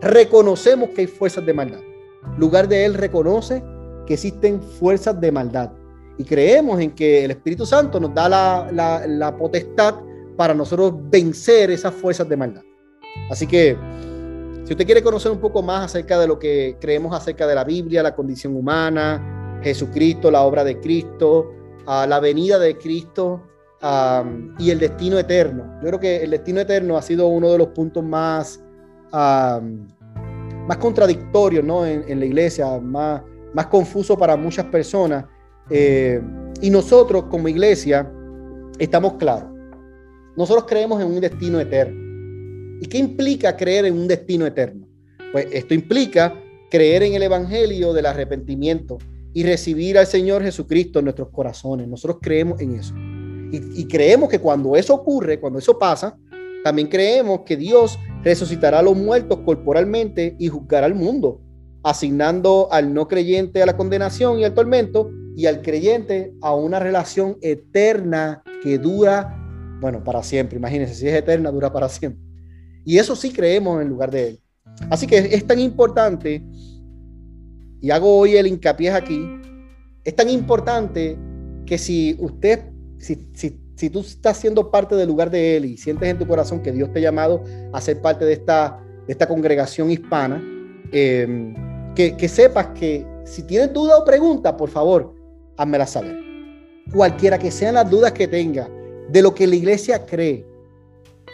Reconocemos 0.00 0.90
que 0.90 1.02
hay 1.02 1.06
fuerzas 1.06 1.44
de 1.44 1.54
maldad. 1.54 1.80
Lugar 2.38 2.68
de 2.68 2.84
Él 2.84 2.94
reconoce 2.94 3.62
que 4.06 4.14
existen 4.14 4.62
fuerzas 4.62 5.20
de 5.20 5.32
maldad. 5.32 5.72
Y 6.18 6.24
creemos 6.24 6.80
en 6.80 6.90
que 6.90 7.24
el 7.24 7.30
Espíritu 7.30 7.64
Santo 7.64 7.98
nos 7.98 8.14
da 8.14 8.28
la, 8.28 9.06
la 9.06 9.36
potestad 9.36 9.94
para 10.36 10.54
nosotros 10.54 10.94
vencer 11.10 11.70
esas 11.70 11.94
fuerzas 11.94 12.28
de 12.28 12.36
maldad. 12.36 12.62
Así 13.30 13.46
que, 13.46 13.76
si 14.70 14.74
usted 14.74 14.86
quiere 14.86 15.02
conocer 15.02 15.32
un 15.32 15.40
poco 15.40 15.64
más 15.64 15.86
acerca 15.86 16.16
de 16.16 16.28
lo 16.28 16.38
que 16.38 16.76
creemos 16.80 17.12
acerca 17.12 17.44
de 17.44 17.56
la 17.56 17.64
Biblia, 17.64 18.04
la 18.04 18.14
condición 18.14 18.54
humana, 18.54 19.58
Jesucristo, 19.64 20.30
la 20.30 20.42
obra 20.42 20.62
de 20.62 20.78
Cristo, 20.78 21.52
la 21.84 22.20
venida 22.20 22.56
de 22.56 22.78
Cristo 22.78 23.42
y 24.60 24.70
el 24.70 24.78
destino 24.78 25.18
eterno. 25.18 25.74
Yo 25.82 25.88
creo 25.88 25.98
que 25.98 26.16
el 26.18 26.30
destino 26.30 26.60
eterno 26.60 26.96
ha 26.96 27.02
sido 27.02 27.26
uno 27.26 27.50
de 27.50 27.58
los 27.58 27.66
puntos 27.70 28.04
más, 28.04 28.62
más 29.10 30.76
contradictorios 30.78 31.64
¿no? 31.64 31.84
en, 31.84 32.20
la 32.20 32.24
iglesia, 32.24 32.78
más, 32.78 33.22
más 33.52 33.66
confuso 33.66 34.16
para 34.16 34.36
muchas 34.36 34.66
personas. 34.66 35.24
Eh, 35.68 36.22
y 36.60 36.70
nosotros 36.70 37.24
como 37.24 37.48
iglesia 37.48 38.08
estamos 38.78 39.14
claros. 39.14 39.50
Nosotros 40.36 40.64
creemos 40.68 41.02
en 41.02 41.08
un 41.08 41.20
destino 41.20 41.58
eterno. 41.58 41.99
¿Y 42.80 42.86
qué 42.86 42.98
implica 42.98 43.56
creer 43.56 43.84
en 43.86 43.94
un 43.94 44.08
destino 44.08 44.46
eterno? 44.46 44.86
Pues 45.32 45.46
esto 45.52 45.74
implica 45.74 46.34
creer 46.70 47.02
en 47.02 47.14
el 47.14 47.22
Evangelio 47.22 47.92
del 47.92 48.06
arrepentimiento, 48.06 48.98
y 49.32 49.44
recibir 49.44 49.98
al 49.98 50.06
Señor 50.06 50.42
Jesucristo 50.42 50.98
en 50.98 51.06
nuestros 51.06 51.28
corazones. 51.28 51.88
Nosotros 51.88 52.18
creemos 52.20 52.60
en 52.60 52.74
eso. 52.76 52.94
Y, 53.52 53.84
creemos 53.86 54.28
que 54.28 54.38
cuando 54.38 54.76
eso 54.76 54.94
ocurre, 54.94 55.40
cuando 55.40 55.58
eso 55.58 55.76
pasa, 55.76 56.16
también 56.62 56.86
creemos 56.86 57.40
que 57.40 57.56
Dios 57.56 57.98
resucitará 58.22 58.78
a 58.78 58.82
los 58.82 58.96
muertos 58.96 59.40
corporalmente 59.44 60.36
y 60.38 60.46
juzgará 60.46 60.86
al 60.86 60.94
mundo, 60.94 61.40
asignando 61.82 62.68
al 62.70 62.94
no 62.94 63.08
creyente 63.08 63.60
a 63.60 63.66
la 63.66 63.76
condenación 63.76 64.38
y 64.38 64.44
al 64.44 64.54
tormento 64.54 65.10
y 65.36 65.46
al 65.46 65.62
creyente 65.62 66.32
a 66.42 66.54
una 66.54 66.78
relación 66.78 67.38
eterna 67.40 68.44
que 68.62 68.78
dura, 68.78 69.36
bueno, 69.80 70.04
para 70.04 70.22
siempre. 70.22 70.58
Imagínense, 70.58 70.94
si 70.94 71.08
es 71.08 71.14
eterna, 71.14 71.50
dura 71.50 71.72
para 71.72 71.88
siempre. 71.88 72.29
Y 72.84 72.98
eso 72.98 73.14
sí 73.16 73.32
creemos 73.32 73.82
en 73.82 73.88
lugar 73.88 74.10
de 74.10 74.28
Él. 74.28 74.40
Así 74.88 75.06
que 75.06 75.18
es 75.18 75.46
tan 75.46 75.60
importante 75.60 76.42
y 77.80 77.90
hago 77.90 78.18
hoy 78.18 78.36
el 78.36 78.46
hincapié 78.46 78.90
aquí, 78.90 79.26
es 80.04 80.14
tan 80.14 80.28
importante 80.28 81.16
que 81.66 81.78
si 81.78 82.16
usted, 82.18 82.64
si, 82.98 83.28
si, 83.34 83.90
tú 83.90 84.00
estás 84.00 84.36
siendo 84.36 84.70
parte 84.70 84.94
del 84.94 85.08
lugar 85.08 85.30
de 85.30 85.56
Él 85.56 85.64
y 85.64 85.76
sientes 85.78 86.08
en 86.08 86.18
tu 86.18 86.26
corazón 86.26 86.62
que 86.62 86.72
Dios 86.72 86.92
te 86.92 86.98
ha 86.98 87.02
llamado 87.02 87.42
a 87.72 87.80
ser 87.80 88.00
parte 88.02 88.26
de 88.26 88.34
esta, 88.34 88.78
esta 89.08 89.26
congregación 89.26 89.90
hispana, 89.90 90.42
em, 90.92 91.54
que, 91.94 92.16
que 92.16 92.28
sepas 92.28 92.68
que 92.68 93.06
si 93.24 93.42
tienes 93.44 93.72
duda 93.72 93.96
o 93.96 94.04
pregunta, 94.04 94.56
por 94.56 94.68
favor, 94.68 95.14
házmela 95.56 95.86
saber. 95.86 96.18
Cualquiera 96.92 97.38
que 97.38 97.50
sean 97.50 97.74
las 97.74 97.88
dudas 97.88 98.12
que 98.12 98.28
tenga 98.28 98.68
de 99.08 99.22
lo 99.22 99.34
que 99.34 99.46
la 99.46 99.54
iglesia 99.54 100.04
cree, 100.04 100.46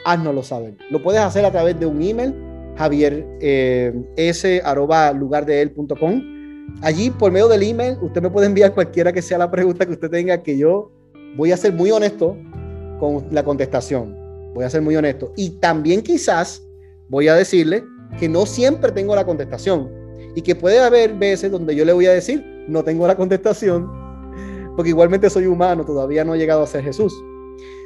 háznoslo 0.07 0.43
saber. 0.43 0.79
Lo 0.91 1.03
puedes 1.03 1.21
hacer 1.21 1.45
a 1.45 1.51
través 1.51 1.79
de 1.79 1.85
un 1.85 2.01
email, 2.01 2.35
javier 2.77 3.27
eh, 3.41 3.93
Allí, 6.83 7.11
por 7.11 7.33
medio 7.33 7.49
del 7.49 7.63
email, 7.63 7.99
usted 8.03 8.23
me 8.23 8.31
puede 8.31 8.47
enviar 8.47 8.73
cualquiera 8.73 9.13
que 9.13 9.23
sea 9.23 9.39
la 9.39 9.51
pregunta 9.51 9.85
que 9.85 9.93
usted 9.93 10.11
tenga, 10.11 10.43
que 10.43 10.57
yo 10.57 10.93
voy 11.37 11.53
a 11.53 11.57
ser 11.57 11.73
muy 11.73 11.91
honesto 11.91 12.37
con 13.01 13.27
la 13.31 13.43
contestación. 13.45 14.17
Voy 14.55 14.65
a 14.65 14.71
ser 14.71 14.83
muy 14.83 14.97
honesto. 14.97 15.33
Y 15.37 15.59
también 15.59 16.03
quizás 16.03 16.63
voy 17.09 17.29
a 17.29 17.35
decirle 17.35 17.85
que 18.19 18.29
no 18.29 18.47
siempre 18.47 18.93
tengo 18.93 19.15
la 19.15 19.25
contestación 19.25 19.91
y 20.35 20.43
que 20.43 20.55
puede 20.55 20.79
haber 20.79 21.15
veces 21.15 21.51
donde 21.51 21.75
yo 21.75 21.85
le 21.85 21.93
voy 21.93 22.07
a 22.07 22.13
decir, 22.13 22.45
no 22.69 22.85
tengo 22.85 23.07
la 23.07 23.17
contestación, 23.17 23.91
porque 24.77 24.91
igualmente 24.91 25.31
soy 25.31 25.47
humano, 25.47 25.85
todavía 25.85 26.25
no 26.25 26.35
he 26.35 26.39
llegado 26.39 26.63
a 26.63 26.67
ser 26.67 26.85
Jesús. 26.85 27.13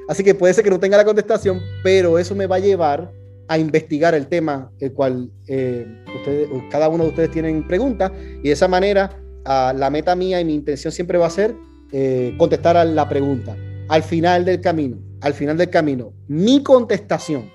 Así 0.09 0.25
que 0.25 0.35
puede 0.35 0.55
ser 0.55 0.65
que 0.65 0.71
no 0.71 0.81
tenga 0.81 0.97
la 0.97 1.05
contestación, 1.05 1.61
pero 1.83 2.19
eso 2.19 2.35
me 2.35 2.47
va 2.47 2.57
a 2.57 2.61
llevar 2.61 3.13
a 3.49 3.59
investigar 3.59 4.15
el 4.15 4.29
tema 4.29 4.71
el 4.79 4.93
cual 4.93 5.31
eh, 5.49 5.85
ustedes, 6.17 6.49
cada 6.71 6.89
uno 6.89 7.05
de 7.05 7.11
ustedes 7.11 7.31
tienen 7.33 7.67
preguntas 7.67 8.13
y 8.43 8.49
de 8.49 8.53
esa 8.53 8.69
manera 8.69 9.21
la 9.45 9.91
meta 9.91 10.15
mía 10.15 10.41
y 10.41 10.45
mi 10.45 10.55
intención 10.55 10.93
siempre 10.93 11.19
va 11.19 11.27
a 11.27 11.31
ser 11.31 11.55
eh, 11.93 12.35
contestar 12.39 12.77
a 12.77 12.85
la 12.85 13.09
pregunta 13.09 13.57
al 13.89 14.05
final 14.05 14.45
del 14.45 14.61
camino, 14.61 14.99
al 15.21 15.35
final 15.35 15.57
del 15.57 15.69
camino. 15.69 16.13
Mi 16.29 16.63
contestación 16.63 17.51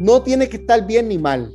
no 0.00 0.22
tiene 0.22 0.48
que 0.48 0.56
estar 0.56 0.84
bien 0.86 1.08
ni 1.08 1.18
mal. 1.18 1.52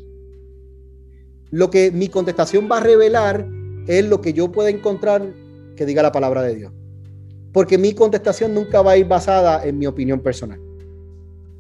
Lo 1.52 1.69
que 1.69 1.91
mi 1.91 2.08
contestación 2.08 2.69
va 2.71 2.78
a 2.78 2.82
revelar 2.82 3.45
es 3.88 4.06
lo 4.06 4.21
que 4.21 4.32
yo 4.32 4.52
pueda 4.52 4.69
encontrar 4.69 5.34
que 5.76 5.86
diga 5.86 6.02
la 6.02 6.13
palabra 6.13 6.41
de 6.41 6.56
Dios. 6.56 6.71
Porque 7.54 7.78
mi 7.78 7.94
contestación 7.94 8.54
nunca 8.54 8.82
va 8.82 8.92
a 8.92 8.98
ir 8.98 9.08
basada 9.08 9.66
en 9.66 9.78
mi 9.78 9.88
opinión 9.88 10.20
personal 10.20 10.60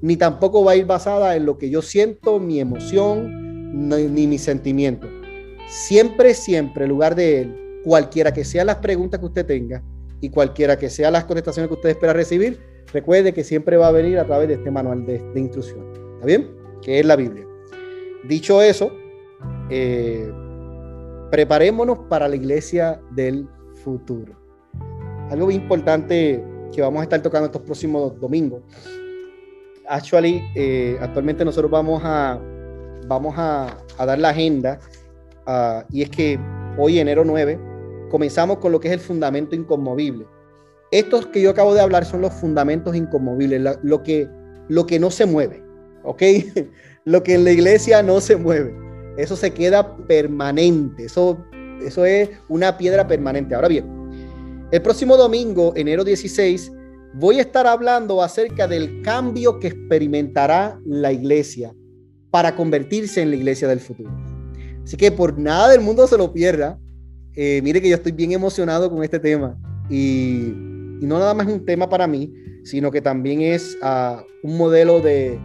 ni 0.01 0.15
tampoco 0.15 0.63
va 0.63 0.73
a 0.73 0.75
ir 0.75 0.85
basada 0.85 1.35
en 1.35 1.45
lo 1.45 1.57
que 1.57 1.69
yo 1.69 1.81
siento, 1.81 2.39
mi 2.39 2.59
emoción, 2.59 3.89
ni, 3.89 4.27
mi 4.27 4.37
sentimiento. 4.37 5.07
Siempre, 5.67 6.33
siempre, 6.33 6.85
en 6.85 6.89
lugar 6.89 7.15
de 7.15 7.41
él, 7.41 7.81
cualquiera 7.83 8.33
que 8.33 8.45
sean 8.45 8.67
las 8.67 8.77
preguntas 8.77 9.19
que 9.19 9.25
usted 9.25 9.45
tenga 9.45 9.83
y 10.21 10.29
cualquiera 10.29 10.77
que 10.77 10.89
sean 10.89 11.13
las 11.13 11.25
contestaciones 11.25 11.67
que 11.67 11.75
usted 11.75 11.89
espera 11.89 12.13
recibir, 12.13 12.59
recuerde 12.93 13.33
que 13.33 13.43
siempre 13.43 13.77
va 13.77 13.87
a 13.87 13.91
venir 13.91 14.19
a 14.19 14.25
través 14.25 14.47
de 14.47 14.55
este 14.55 14.71
manual 14.71 15.05
de, 15.05 15.21
instrucción. 15.35 15.85
¿Está 16.15 16.25
bien? 16.25 16.51
Que 16.81 16.99
es 16.99 17.05
la 17.05 17.15
Biblia. 17.15 17.45
Dicho 18.27 18.61
eso, 18.61 18.91
eh, 19.69 20.31
preparémonos 21.31 21.99
para 22.09 22.27
la 22.27 22.35
iglesia 22.35 23.01
del 23.11 23.47
futuro. 23.83 24.46
Algo 25.29 25.51
importante 25.51 26.43
que 26.73 26.81
vamos 26.81 27.01
a 27.01 27.03
estar 27.03 27.21
tocando 27.21 27.47
estos 27.47 27.61
próximos 27.61 28.19
domingos 28.19 28.61
actually, 29.87 30.43
eh, 30.55 30.97
actualmente 31.01 31.43
nosotros 31.43 31.71
vamos 31.71 32.01
a, 32.03 32.39
vamos 33.07 33.35
a, 33.37 33.77
dar 33.97 34.19
la 34.19 34.29
agenda 34.29 34.79
ah, 35.45 35.85
y 35.89 36.03
es 36.03 36.09
que 36.09 36.39
hoy, 36.77 36.99
enero 36.99 37.23
9, 37.25 37.59
comenzamos 38.09 38.59
con 38.59 38.71
lo 38.71 38.79
que 38.79 38.89
es 38.89 38.93
el 38.93 38.99
fundamento 38.99 39.55
inconmovible. 39.55 40.25
Estos 40.91 41.27
que 41.27 41.41
yo 41.41 41.49
acabo 41.49 41.73
de 41.73 41.81
hablar 41.81 42.05
son 42.05 42.21
los 42.21 42.33
fundamentos 42.33 42.95
inconmovibles, 42.95 43.77
lo, 43.81 44.03
que, 44.03 44.29
lo 44.69 44.85
que 44.85 44.99
no 44.99 45.11
se 45.11 45.25
mueve, 45.25 45.63
¿ok? 46.03 46.21
lo 47.05 47.23
que 47.23 47.35
en 47.35 47.43
la 47.43 47.51
iglesia 47.51 48.03
no 48.03 48.21
se 48.21 48.35
mueve. 48.37 48.75
Eso 49.17 49.35
se 49.35 49.51
queda 49.51 49.97
permanente, 50.05 51.05
eso, 51.05 51.43
eso 51.81 52.05
es 52.05 52.29
una 52.47 52.77
piedra 52.77 53.07
permanente. 53.07 53.55
Ahora 53.55 53.67
bien, 53.67 53.96
el 54.71 54.81
próximo 54.81 55.15
domingo, 55.15 55.73
enero 55.75 56.03
16, 56.03 56.71
voy 57.13 57.37
a 57.37 57.41
estar 57.41 57.65
hablando 57.65 58.21
acerca 58.21 58.67
del 58.67 59.01
cambio 59.01 59.59
que 59.59 59.67
experimentará 59.67 60.79
la 60.85 61.11
iglesia 61.11 61.73
para 62.31 62.55
convertirse 62.55 63.21
en 63.21 63.29
la 63.29 63.37
iglesia 63.37 63.67
del 63.67 63.79
futuro. 63.79 64.11
Así 64.83 64.97
que 64.97 65.11
por 65.11 65.39
nada 65.39 65.69
del 65.69 65.81
mundo 65.81 66.05
se 66.07 66.17
lo 66.17 66.33
pierda. 66.33 66.79
Eh, 67.33 67.61
mire 67.63 67.81
que 67.81 67.89
yo 67.89 67.95
estoy 67.95 68.11
bien 68.11 68.31
emocionado 68.33 68.89
con 68.89 69.03
este 69.03 69.19
tema 69.19 69.57
y, 69.89 70.51
no 71.01 71.19
nada 71.19 71.33
más 71.33 71.47
un 71.47 71.63
tema 71.63 71.87
para 71.87 72.07
mí, 72.07 72.33
sino 72.63 72.91
que 72.91 73.01
también 73.01 73.41
es 73.41 73.77
ah, 73.81 74.23
un 74.43 74.57
modelo 74.57 74.99
de, 74.99 75.39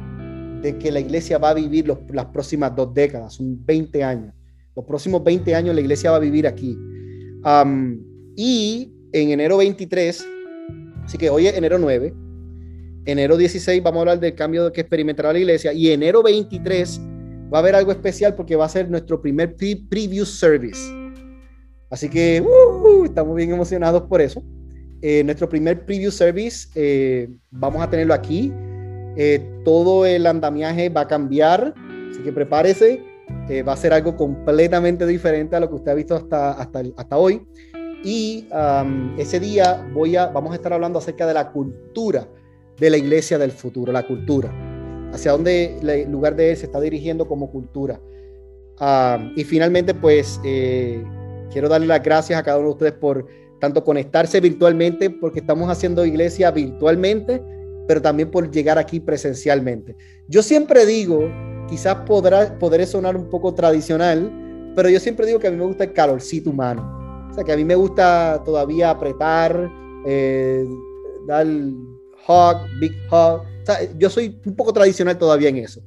que 0.80 0.90
la 0.90 1.00
iglesia 1.00 1.38
va 1.38 1.50
a 1.50 1.54
vivir 1.54 1.86
las 2.12 2.26
próximas 2.26 2.74
dos 2.74 2.92
décadas, 2.94 3.34
son 3.34 3.64
20 3.64 4.02
años. 4.02 4.34
Los 4.74 4.84
próximos 4.84 5.22
20 5.22 5.54
años 5.54 5.74
la 5.74 5.80
iglesia 5.80 6.10
va 6.10 6.16
a 6.16 6.20
vivir 6.20 6.46
aquí. 6.46 6.76
y 8.36 8.92
en 9.12 9.30
enero 9.30 9.58
23 9.58 10.26
Así 11.04 11.18
que 11.18 11.30
hoy 11.30 11.46
es 11.46 11.56
enero 11.56 11.78
9. 11.78 12.14
Enero 13.04 13.36
16 13.36 13.82
vamos 13.82 13.98
a 13.98 14.00
hablar 14.00 14.20
del 14.20 14.34
cambio 14.34 14.72
que 14.72 14.82
experimentará 14.82 15.32
la 15.32 15.38
iglesia. 15.38 15.72
Y 15.72 15.90
enero 15.90 16.22
23 16.22 17.00
va 17.52 17.58
a 17.58 17.60
haber 17.60 17.74
algo 17.74 17.92
especial 17.92 18.34
porque 18.34 18.56
va 18.56 18.66
a 18.66 18.68
ser 18.68 18.88
nuestro 18.88 19.20
primer 19.20 19.54
preview 19.56 20.24
service. 20.24 20.80
Así 21.90 22.08
que 22.08 22.40
uh, 22.40 23.04
estamos 23.04 23.36
bien 23.36 23.52
emocionados 23.52 24.02
por 24.02 24.20
eso. 24.20 24.42
Eh, 25.02 25.24
nuestro 25.24 25.48
primer 25.48 25.84
preview 25.84 26.12
service 26.12 26.68
eh, 26.74 27.28
vamos 27.50 27.82
a 27.82 27.90
tenerlo 27.90 28.14
aquí. 28.14 28.52
Eh, 29.16 29.44
todo 29.64 30.06
el 30.06 30.26
andamiaje 30.26 30.88
va 30.88 31.02
a 31.02 31.08
cambiar. 31.08 31.74
Así 32.10 32.22
que 32.22 32.32
prepárese. 32.32 33.02
va 33.66 33.72
a 33.72 33.76
ser 33.76 33.92
algo 33.92 34.16
completamente 34.16 35.04
diferente 35.06 35.56
a 35.56 35.60
lo 35.60 35.68
que 35.68 35.74
usted 35.74 35.90
ha 35.90 35.94
visto 35.94 36.14
hasta, 36.14 36.52
hasta, 36.52 36.82
hasta 36.96 37.18
hoy. 37.18 37.42
Y 38.04 38.48
ese 39.18 39.38
día 39.38 39.86
voy 39.92 40.16
a, 40.16 40.26
vamos 40.26 40.52
a 40.52 40.56
estar 40.56 40.72
hablando 40.72 40.98
acerca 40.98 41.26
de 41.26 41.34
la 41.34 41.52
cultura 41.52 42.28
de 42.78 42.90
la 42.90 42.96
iglesia 42.96 43.38
del 43.38 43.52
futuro, 43.52 43.92
la 43.92 44.06
cultura, 44.06 44.52
hacia 45.12 45.32
dónde 45.32 45.78
el 45.80 46.10
lugar 46.10 46.34
de 46.34 46.50
él 46.50 46.56
se 46.56 46.66
está 46.66 46.80
dirigiendo 46.80 47.28
como 47.28 47.50
cultura. 47.50 48.00
y 49.36 49.44
finalmente, 49.44 49.94
pues, 49.94 50.40
eh, 50.44 51.04
quiero 51.52 51.68
darle 51.68 51.86
las 51.86 52.02
gracias 52.02 52.38
a 52.40 52.42
cada 52.42 52.58
uno 52.58 52.68
de 52.68 52.72
ustedes 52.72 52.92
por 52.94 53.26
tanto 53.60 53.84
conectarse 53.84 54.40
virtualmente, 54.40 55.08
porque 55.08 55.38
estamos 55.38 55.70
haciendo 55.70 56.04
iglesia 56.04 56.50
virtualmente, 56.50 57.40
pero 57.86 58.02
también 58.02 58.30
por 58.30 58.50
llegar 58.50 58.78
aquí 58.78 58.98
presencialmente. 58.98 59.94
Yo 60.26 60.42
siempre 60.42 60.84
digo, 60.84 61.30
quizás 61.68 61.94
podrá, 62.06 62.58
podré 62.58 62.86
sonar 62.86 63.16
un 63.16 63.28
poco 63.28 63.54
tradicional, 63.54 64.72
pero 64.74 64.88
yo 64.88 64.98
siempre 64.98 65.26
digo 65.26 65.38
que 65.38 65.46
a 65.46 65.50
mí 65.52 65.56
me 65.56 65.66
gusta 65.66 65.84
el 65.84 65.92
calorcito 65.92 66.50
humano. 66.50 67.01
O 67.32 67.34
sea, 67.34 67.44
que 67.44 67.52
a 67.52 67.56
mí 67.56 67.64
me 67.64 67.74
gusta 67.74 68.42
todavía 68.44 68.90
apretar, 68.90 69.70
eh, 70.04 70.66
dar 71.26 71.46
hug, 71.46 72.56
big 72.78 72.92
hug. 73.10 73.40
O 73.40 73.64
sea, 73.64 73.78
yo 73.96 74.10
soy 74.10 74.38
un 74.44 74.54
poco 74.54 74.70
tradicional 74.70 75.16
todavía 75.16 75.48
en 75.48 75.56
eso. 75.56 75.80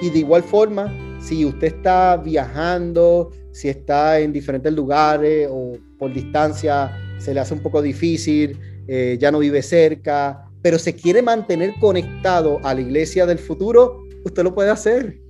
y 0.00 0.10
de 0.10 0.18
igual 0.18 0.42
forma, 0.42 0.90
si 1.20 1.44
usted 1.44 1.68
está 1.68 2.16
viajando, 2.16 3.32
si 3.52 3.68
está 3.68 4.18
en 4.18 4.32
diferentes 4.32 4.72
lugares 4.72 5.46
o 5.50 5.72
por 5.98 6.12
distancia 6.12 6.90
se 7.18 7.34
le 7.34 7.40
hace 7.40 7.52
un 7.52 7.60
poco 7.60 7.82
difícil, 7.82 8.58
eh, 8.88 9.18
ya 9.20 9.30
no 9.30 9.40
vive 9.40 9.62
cerca, 9.62 10.50
pero 10.62 10.78
se 10.78 10.94
quiere 10.94 11.20
mantener 11.20 11.74
conectado 11.78 12.60
a 12.64 12.72
la 12.72 12.80
iglesia 12.80 13.26
del 13.26 13.38
futuro, 13.38 14.02
usted 14.24 14.42
lo 14.42 14.54
puede 14.54 14.70
hacer. 14.70 15.20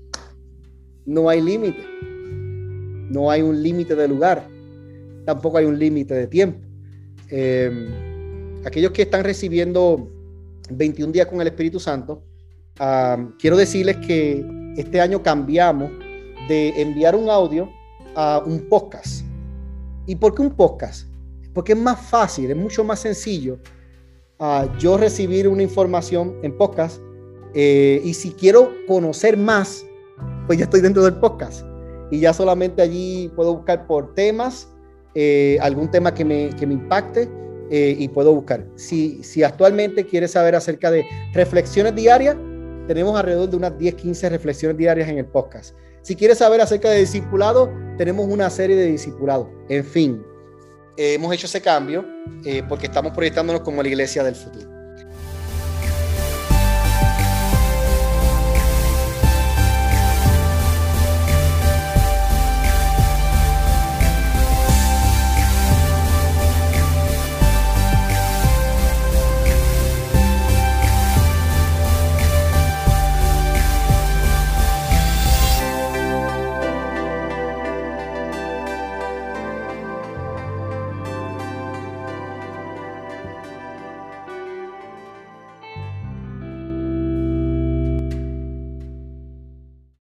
No 1.04 1.28
hay 1.28 1.40
límite. 1.40 1.84
No 3.10 3.28
hay 3.30 3.42
un 3.42 3.60
límite 3.60 3.96
de 3.96 4.08
lugar. 4.08 4.53
Tampoco 5.24 5.58
hay 5.58 5.64
un 5.64 5.78
límite 5.78 6.14
de 6.14 6.26
tiempo. 6.26 6.66
Em, 7.28 8.64
aquellos 8.64 8.92
que 8.92 9.02
están 9.02 9.24
recibiendo 9.24 10.10
21 10.70 11.12
días 11.12 11.26
con 11.26 11.40
el 11.40 11.46
Espíritu 11.46 11.80
Santo, 11.80 12.22
quiero 13.38 13.56
decirles 13.56 13.96
que 13.98 14.44
este 14.76 15.00
año 15.00 15.22
cambiamos 15.22 15.90
de 16.48 16.80
enviar 16.80 17.14
un 17.14 17.30
audio 17.30 17.70
a 18.14 18.42
un 18.44 18.68
podcast. 18.68 19.24
¿Y 20.06 20.16
por 20.16 20.34
qué 20.34 20.42
un 20.42 20.50
podcast? 20.50 21.08
Porque 21.52 21.72
es 21.72 21.78
más 21.78 22.00
fácil, 22.00 22.50
es 22.50 22.56
mucho 22.56 22.84
más 22.84 23.00
sencillo 23.00 23.58
yo 24.78 24.96
recibir 24.96 25.48
una 25.48 25.62
información 25.62 26.36
en 26.42 26.56
podcast 26.56 27.00
eh, 27.54 28.00
y 28.04 28.14
si 28.14 28.32
quiero 28.32 28.72
conocer 28.86 29.36
más, 29.36 29.84
pues 30.46 30.58
ya 30.58 30.64
estoy 30.64 30.80
dentro 30.80 31.04
del 31.04 31.14
podcast 31.14 31.64
y 32.10 32.20
ya 32.20 32.32
solamente 32.32 32.82
allí 32.82 33.30
puedo 33.36 33.54
buscar 33.54 33.86
por 33.86 34.14
temas, 34.14 34.68
eh, 35.14 35.58
algún 35.60 35.90
tema 35.90 36.12
que 36.12 36.24
me, 36.24 36.50
que 36.50 36.66
me 36.66 36.74
impacte 36.74 37.28
eh, 37.70 37.96
y 37.98 38.08
puedo 38.08 38.34
buscar. 38.34 38.66
Si, 38.76 39.22
si 39.22 39.42
actualmente 39.42 40.04
quieres 40.06 40.32
saber 40.32 40.54
acerca 40.54 40.90
de 40.90 41.04
reflexiones 41.32 41.94
diarias, 41.94 42.36
tenemos 42.86 43.18
alrededor 43.18 43.48
de 43.48 43.56
unas 43.56 43.78
10, 43.78 43.94
15 43.94 44.28
reflexiones 44.28 44.76
diarias 44.76 45.08
en 45.08 45.18
el 45.18 45.26
podcast. 45.26 45.74
Si 46.02 46.16
quieres 46.16 46.38
saber 46.38 46.60
acerca 46.60 46.90
de 46.90 47.00
discipulado, 47.00 47.72
tenemos 47.96 48.26
una 48.28 48.50
serie 48.50 48.76
de 48.76 48.86
discipulado. 48.86 49.50
En 49.70 49.84
fin, 49.84 50.22
hemos 50.98 51.32
hecho 51.32 51.46
ese 51.46 51.62
cambio 51.62 52.04
porque 52.68 52.86
estamos 52.86 53.12
proyectándonos 53.12 53.62
como 53.62 53.82
la 53.82 53.88
iglesia 53.88 54.22
del 54.22 54.34
futuro. 54.34 54.73